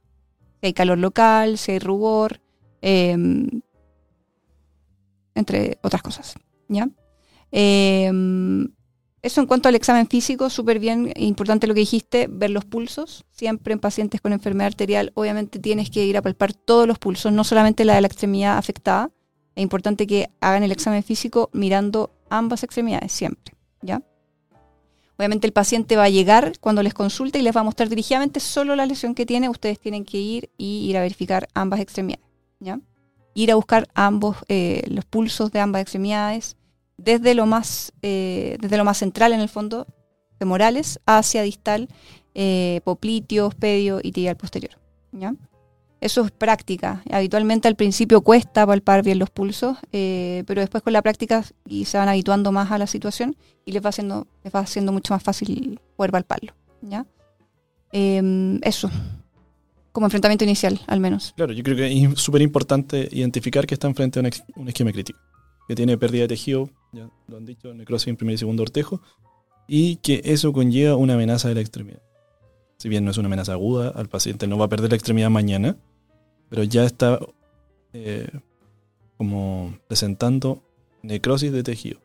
Si 0.61 0.69
hay 0.69 0.73
calor 0.73 0.99
local, 0.99 1.59
si 1.59 1.73
hay 1.73 1.79
rubor, 1.79 2.41
em, 2.81 3.61
entre 5.35 5.79
otras 5.83 6.03
cosas. 6.03 6.35
¿ya? 6.69 6.89
Em, 7.51 8.69
eso 9.27 9.41
en 9.41 9.47
cuanto 9.47 9.69
al 9.69 9.75
examen 9.75 10.07
físico, 10.07 10.49
súper 10.51 10.79
bien, 10.79 11.13
importante 11.17 11.67
lo 11.67 11.75
que 11.75 11.81
dijiste, 11.81 12.29
ver 12.31 12.51
los 12.51 12.65
pulsos. 12.65 13.25
Siempre 13.33 13.73
en 13.73 13.81
pacientes 13.81 14.21
con 14.21 14.33
enfermedad 14.33 14.69
arterial, 14.69 15.11
obviamente 15.15 15.59
tienes 15.59 15.91
que 15.91 16.05
ir 16.05 16.17
a 16.17 16.23
palpar 16.23 16.53
todos 16.53 16.87
los 16.87 16.99
pulsos, 16.99 17.33
no 17.33 17.43
solamente 17.43 17.85
la 17.85 17.97
de 17.97 18.03
la 18.03 18.07
extremidad 18.07 18.57
afectada. 18.57 19.11
Es 19.57 19.63
importante 19.63 20.07
que 20.07 20.31
hagan 20.41 20.63
el 20.63 20.71
examen 20.71 21.03
físico 21.03 21.51
mirando 21.53 22.15
ambas 22.31 22.63
extremidades, 22.63 23.11
siempre. 23.11 23.55
¿ya? 23.83 24.01
Obviamente 25.19 25.49
el 25.49 25.53
paciente 25.53 25.97
va 25.97 26.05
a 26.05 26.09
llegar 26.09 26.53
cuando 26.61 26.85
les 26.85 26.95
consulte 26.95 27.41
y 27.41 27.43
les 27.43 27.57
va 27.57 27.63
a 27.63 27.65
mostrar 27.65 27.89
dirigidamente 27.89 28.39
solo 28.39 28.77
la 28.77 28.87
lesión 28.87 29.15
que 29.15 29.27
tiene. 29.27 29.49
Ustedes 29.49 29.81
tienen 29.81 30.05
que 30.05 30.19
ir 30.19 30.51
y 30.57 30.89
ir 30.89 30.99
a 30.99 31.01
verificar 31.01 31.49
ambas 31.53 31.81
extremidades. 31.81 32.25
¿ya? 32.61 32.79
Ir 33.35 33.51
a 33.51 33.57
buscar 33.57 33.89
ambos, 33.95 34.37
eh, 34.49 34.85
los 34.89 35.05
pulsos 35.05 35.51
de 35.51 35.59
ambas 35.59 35.83
extremidades, 35.83 36.57
desde 36.97 37.35
lo 37.35 37.47
más, 37.47 37.93
eh, 38.03 38.57
desde 38.61 38.77
lo 38.77 38.85
más 38.85 38.99
central 38.99 39.33
en 39.33 39.41
el 39.41 39.49
fondo, 39.49 39.87
femorales, 40.39 41.01
hacia 41.07 41.43
distal, 41.43 41.89
eh, 42.35 42.81
popliteos, 42.85 43.55
pedio 43.55 44.01
y 44.03 44.13
tibial 44.13 44.37
posterior. 44.37 44.73
¿ya? 45.13 45.35
Eso 46.01 46.25
es 46.25 46.31
práctica. 46.31 47.03
Habitualmente 47.11 47.69
al 47.69 47.75
principio 47.75 48.21
cuesta 48.21 48.67
palpar 48.67 49.03
bien 49.03 49.19
los 49.19 49.31
pulsos, 49.31 49.79
eh, 49.93 50.45
pero 50.47 50.61
después 50.61 50.83
con 50.83 50.93
la 50.93 51.03
práctica 51.03 51.45
y 51.67 51.87
se 51.87 51.97
van 51.97 52.09
habituando 52.09 52.53
más 52.53 52.71
a 52.71 52.79
la 52.79 52.87
situación 52.87 53.37
y 53.65 53.73
les 53.73 53.85
va 53.85 53.89
haciendo, 53.89 54.27
les 54.45 54.55
va 54.55 54.61
haciendo 54.61 54.93
mucho 54.93 55.15
más 55.15 55.23
fácil 55.23 55.81
poder 55.97 56.13
palparlo. 56.13 56.53
¿ya? 56.83 57.07
Em, 57.93 58.61
eso, 58.63 58.91
como 59.93 60.07
enfrentamiento 60.07 60.45
inicial, 60.45 60.79
al 60.87 61.01
menos. 61.01 61.33
Claro, 61.37 61.55
yo 61.55 61.63
creo 61.63 61.77
que 61.77 61.87
es 61.91 62.21
súper 62.21 62.43
importante 62.43 63.09
identificar 63.11 63.67
que 63.67 63.75
está 63.75 63.87
enfrente 63.87 64.19
a 64.19 64.23
un, 64.57 64.69
esquema 64.69 64.93
crítico, 64.93 65.19
que 65.67 65.75
tiene 65.75 65.97
pérdida 65.97 66.23
de 66.23 66.29
tejido, 66.29 66.69
ya 66.97 67.11
lo 67.29 67.37
han 67.37 67.47
dicho, 67.47 67.73
necrosis 67.75 68.09
en 68.09 68.17
primer 68.17 68.35
y 68.35 68.39
segundo 68.39 68.63
ortejo, 68.63 69.01
y 69.69 69.97
que 69.97 70.23
eso 70.25 70.53
conlleva 70.53 70.97
una 70.97 71.15
amenaza 71.15 71.49
de 71.49 71.55
la 71.55 71.61
extremidad. 71.61 72.03
Si 72.79 72.89
bien 72.89 73.05
no 73.05 73.11
es 73.11 73.19
una 73.19 73.27
amenaza 73.27 73.53
aguda, 73.53 73.91
al 73.91 74.09
paciente 74.09 74.47
no 74.47 74.59
va 74.59 74.67
a 74.67 74.69
perder 74.69 74.91
la 74.91 74.97
extremidad 74.97 75.31
mañana, 75.31 75.77
pero 76.49 76.63
ya 76.65 76.85
está 76.85 77.19
eh, 77.93 78.29
como 79.17 79.79
presentando 79.89 80.63
necrosis 81.03 81.53
de 81.53 81.63
tejido. 81.63 82.01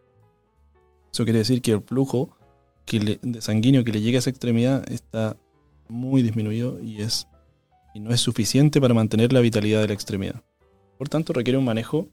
Eso 1.11 1.23
quiere 1.23 1.39
decir 1.39 1.61
que 1.61 1.73
el 1.73 1.81
flujo 1.81 2.37
que 2.85 3.19
de 3.21 3.41
sanguíneo 3.41 3.83
que 3.83 3.91
le 3.91 4.01
llega 4.01 4.17
a 4.17 4.19
esa 4.19 4.29
extremidad 4.29 4.89
está 4.91 5.37
muy 5.87 6.21
disminuido 6.21 6.79
y, 6.81 7.01
es, 7.01 7.27
y 7.93 7.99
no 7.99 8.11
es 8.11 8.21
suficiente 8.21 8.79
para 8.79 8.93
mantener 8.93 9.33
la 9.33 9.41
vitalidad 9.41 9.81
de 9.81 9.89
la 9.89 9.93
extremidad. 9.93 10.41
Por 10.97 11.09
tanto, 11.09 11.33
requiere 11.33 11.57
un 11.57 11.65
manejo 11.65 12.07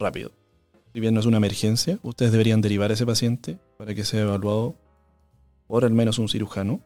rápido. 0.00 0.32
Si 0.92 1.00
bien 1.00 1.14
no 1.14 1.20
es 1.20 1.26
una 1.26 1.38
emergencia, 1.38 1.98
ustedes 2.02 2.32
deberían 2.32 2.60
derivar 2.60 2.90
a 2.90 2.94
ese 2.94 3.06
paciente 3.06 3.58
para 3.78 3.94
que 3.94 4.04
sea 4.04 4.22
evaluado 4.22 4.74
por 5.66 5.84
al 5.84 5.92
menos 5.92 6.18
un 6.18 6.28
cirujano 6.28 6.80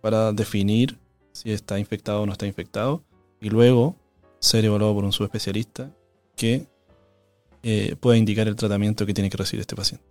para 0.00 0.32
definir 0.32 0.98
si 1.32 1.50
está 1.50 1.78
infectado 1.78 2.22
o 2.22 2.26
no 2.26 2.32
está 2.32 2.46
infectado 2.46 3.02
y 3.40 3.50
luego 3.50 3.96
ser 4.38 4.64
evaluado 4.64 4.94
por 4.94 5.04
un 5.04 5.12
subespecialista 5.12 5.90
que 6.36 6.66
eh, 7.64 7.96
pueda 7.98 8.16
indicar 8.16 8.46
el 8.46 8.56
tratamiento 8.56 9.06
que 9.06 9.14
tiene 9.14 9.30
que 9.30 9.36
recibir 9.36 9.60
este 9.60 9.74
paciente. 9.74 10.04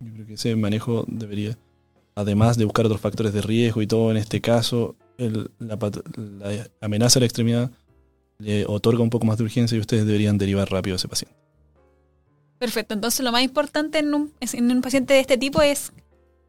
Yo 0.00 0.12
creo 0.12 0.26
que 0.26 0.34
ese 0.34 0.56
manejo 0.56 1.04
debería, 1.06 1.56
además 2.14 2.56
de 2.56 2.64
buscar 2.64 2.86
otros 2.86 3.00
factores 3.00 3.32
de 3.32 3.42
riesgo 3.42 3.82
y 3.82 3.86
todo, 3.86 4.10
en 4.10 4.16
este 4.16 4.40
caso, 4.40 4.96
la, 5.18 5.78
amenaza 6.80 7.18
a 7.18 7.20
la 7.20 7.26
extremidad 7.26 7.70
le 8.38 8.66
otorga 8.66 9.02
un 9.02 9.10
poco 9.10 9.26
más 9.26 9.38
de 9.38 9.44
urgencia 9.44 9.76
y 9.76 9.80
ustedes 9.80 10.06
deberían 10.06 10.38
derivar 10.38 10.68
rápido 10.70 10.94
a 10.94 10.96
ese 10.96 11.08
paciente. 11.08 11.41
Perfecto, 12.62 12.94
entonces 12.94 13.24
lo 13.24 13.32
más 13.32 13.42
importante 13.42 13.98
en 13.98 14.14
un, 14.14 14.32
en 14.40 14.70
un 14.70 14.82
paciente 14.82 15.14
de 15.14 15.18
este 15.18 15.36
tipo 15.36 15.62
es 15.62 15.92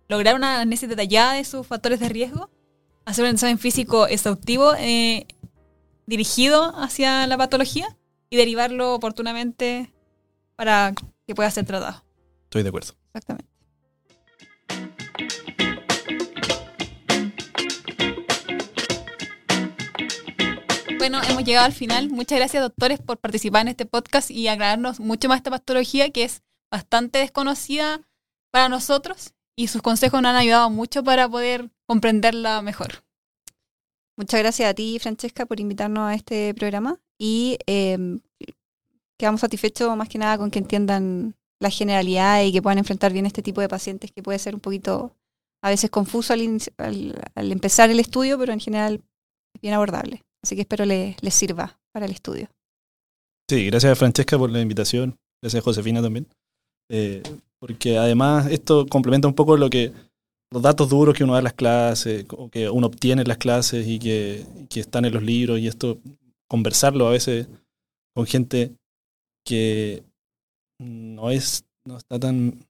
lograr 0.07 0.35
una 0.35 0.61
análisis 0.61 0.87
detallada 0.87 1.33
de 1.33 1.43
sus 1.43 1.65
factores 1.65 1.99
de 1.99 2.07
riesgo, 2.07 2.51
hacer 3.03 3.25
un 3.25 3.31
examen 3.31 3.57
físico 3.57 4.05
exhaustivo 4.05 4.75
eh, 4.75 5.25
dirigido 6.05 6.71
hacia 6.77 7.25
la 7.25 7.35
patología 7.35 7.97
y 8.29 8.37
derivarlo 8.37 8.93
oportunamente 8.93 9.91
para 10.55 10.93
que 11.25 11.33
pueda 11.33 11.49
ser 11.49 11.65
tratado. 11.65 12.03
Estoy 12.43 12.61
de 12.61 12.69
acuerdo. 12.69 12.93
Exactamente. 13.07 13.52
Bueno, 21.03 21.19
hemos 21.27 21.43
llegado 21.43 21.65
al 21.65 21.73
final. 21.73 22.09
Muchas 22.11 22.39
gracias, 22.39 22.63
doctores, 22.63 22.97
por 22.97 23.17
participar 23.17 23.63
en 23.63 23.67
este 23.67 23.85
podcast 23.85 24.31
y 24.31 24.47
aclararnos 24.47 25.01
mucho 25.01 25.27
más 25.27 25.35
esta 25.35 25.51
patología 25.51 26.09
que 26.11 26.23
es 26.23 26.43
bastante 26.71 27.19
desconocida 27.19 27.99
para 28.51 28.69
nosotros 28.69 29.33
y 29.57 29.67
sus 29.67 29.81
consejos 29.81 30.21
nos 30.21 30.29
han 30.29 30.37
ayudado 30.37 30.69
mucho 30.69 31.03
para 31.03 31.27
poder 31.27 31.69
comprenderla 31.87 32.61
mejor. 32.61 33.03
Muchas 34.15 34.39
gracias 34.39 34.69
a 34.69 34.73
ti, 34.73 34.97
Francesca, 34.97 35.45
por 35.45 35.59
invitarnos 35.59 36.09
a 36.09 36.13
este 36.13 36.53
programa 36.53 36.97
y 37.17 37.57
em, 37.65 38.21
quedamos 39.19 39.41
satisfechos 39.41 39.97
más 39.97 40.07
que 40.07 40.19
nada 40.19 40.37
con 40.37 40.51
que 40.51 40.59
entiendan 40.59 41.35
la 41.59 41.69
generalidad 41.69 42.43
y 42.43 42.53
que 42.53 42.61
puedan 42.61 42.77
enfrentar 42.77 43.11
bien 43.11 43.25
este 43.25 43.41
tipo 43.41 43.59
de 43.59 43.67
pacientes 43.67 44.13
que 44.13 44.23
puede 44.23 44.39
ser 44.39 44.55
un 44.55 44.61
poquito 44.61 45.13
a 45.61 45.67
veces 45.67 45.89
confuso 45.89 46.31
al, 46.31 46.61
al, 47.35 47.51
empezar 47.51 47.89
el 47.89 47.99
estudio, 47.99 48.39
pero 48.39 48.53
en 48.53 48.61
general 48.61 49.03
es 49.53 49.61
bien 49.61 49.73
abordable. 49.73 50.23
Así 50.43 50.55
que 50.55 50.61
espero 50.61 50.85
les 50.85 51.33
sirva 51.33 51.79
para 51.93 52.05
el 52.05 52.11
estudio. 52.11 52.49
Sí, 53.49 53.65
gracias 53.67 53.91
a 53.91 53.95
Francesca 53.95 54.37
por 54.37 54.49
la 54.49 54.61
invitación, 54.61 55.17
gracias 55.41 55.61
a 55.61 55.63
Josefina 55.63 56.01
también. 56.01 56.27
Eh, 56.91 57.23
porque 57.59 57.97
además 57.97 58.51
esto 58.51 58.85
complementa 58.87 59.27
un 59.27 59.35
poco 59.35 59.55
lo 59.55 59.69
que 59.69 59.93
los 60.51 60.61
datos 60.61 60.89
duros 60.89 61.15
que 61.15 61.23
uno 61.23 61.33
da 61.33 61.39
en 61.39 61.45
las 61.45 61.53
clases, 61.53 62.25
o 62.29 62.49
que 62.49 62.69
uno 62.69 62.87
obtiene 62.87 63.23
en 63.23 63.27
las 63.27 63.37
clases 63.37 63.87
y 63.87 63.99
que, 63.99 64.45
que 64.69 64.81
están 64.81 65.05
en 65.05 65.13
los 65.13 65.23
libros, 65.23 65.59
y 65.59 65.67
esto, 65.67 65.99
conversarlo 66.47 67.07
a 67.07 67.11
veces 67.11 67.47
con 68.15 68.27
gente 68.27 68.75
que 69.45 70.03
no 70.79 71.31
es 71.31 71.65
no 71.85 71.97
está 71.97 72.19
tan 72.19 72.65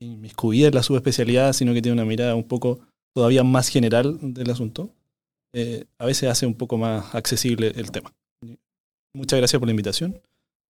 inmiscuida 0.00 0.68
en 0.68 0.74
la 0.74 0.82
subespecialidad, 0.82 1.52
sino 1.52 1.74
que 1.74 1.82
tiene 1.82 1.94
una 1.94 2.08
mirada 2.08 2.34
un 2.34 2.44
poco 2.44 2.80
todavía 3.14 3.42
más 3.44 3.68
general 3.68 4.18
del 4.20 4.50
asunto, 4.50 4.90
eh, 5.52 5.84
a 5.98 6.06
veces 6.06 6.28
hace 6.30 6.46
un 6.46 6.54
poco 6.54 6.76
más 6.76 7.14
accesible 7.14 7.72
el 7.76 7.90
tema. 7.90 8.12
Muchas 9.14 9.38
gracias 9.38 9.58
por 9.58 9.66
la 9.66 9.72
invitación 9.72 10.20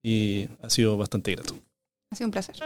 y 0.02 0.48
ha 0.62 0.70
sido 0.70 0.96
bastante 0.96 1.32
grato. 1.32 1.54
Ha 2.10 2.16
sido 2.16 2.28
un 2.28 2.32
placer. 2.32 2.56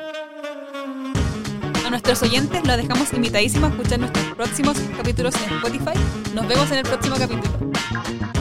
A 1.84 1.90
nuestros 1.90 2.22
oyentes 2.22 2.66
los 2.66 2.76
dejamos 2.76 3.12
invitadísimos 3.12 3.70
a 3.70 3.74
escuchar 3.74 3.98
nuestros 3.98 4.34
próximos 4.34 4.78
capítulos 4.96 5.34
en 5.36 5.54
Spotify. 5.56 5.98
Nos 6.34 6.46
vemos 6.46 6.70
en 6.70 6.78
el 6.78 6.84
próximo 6.84 7.16
capítulo. 7.16 8.31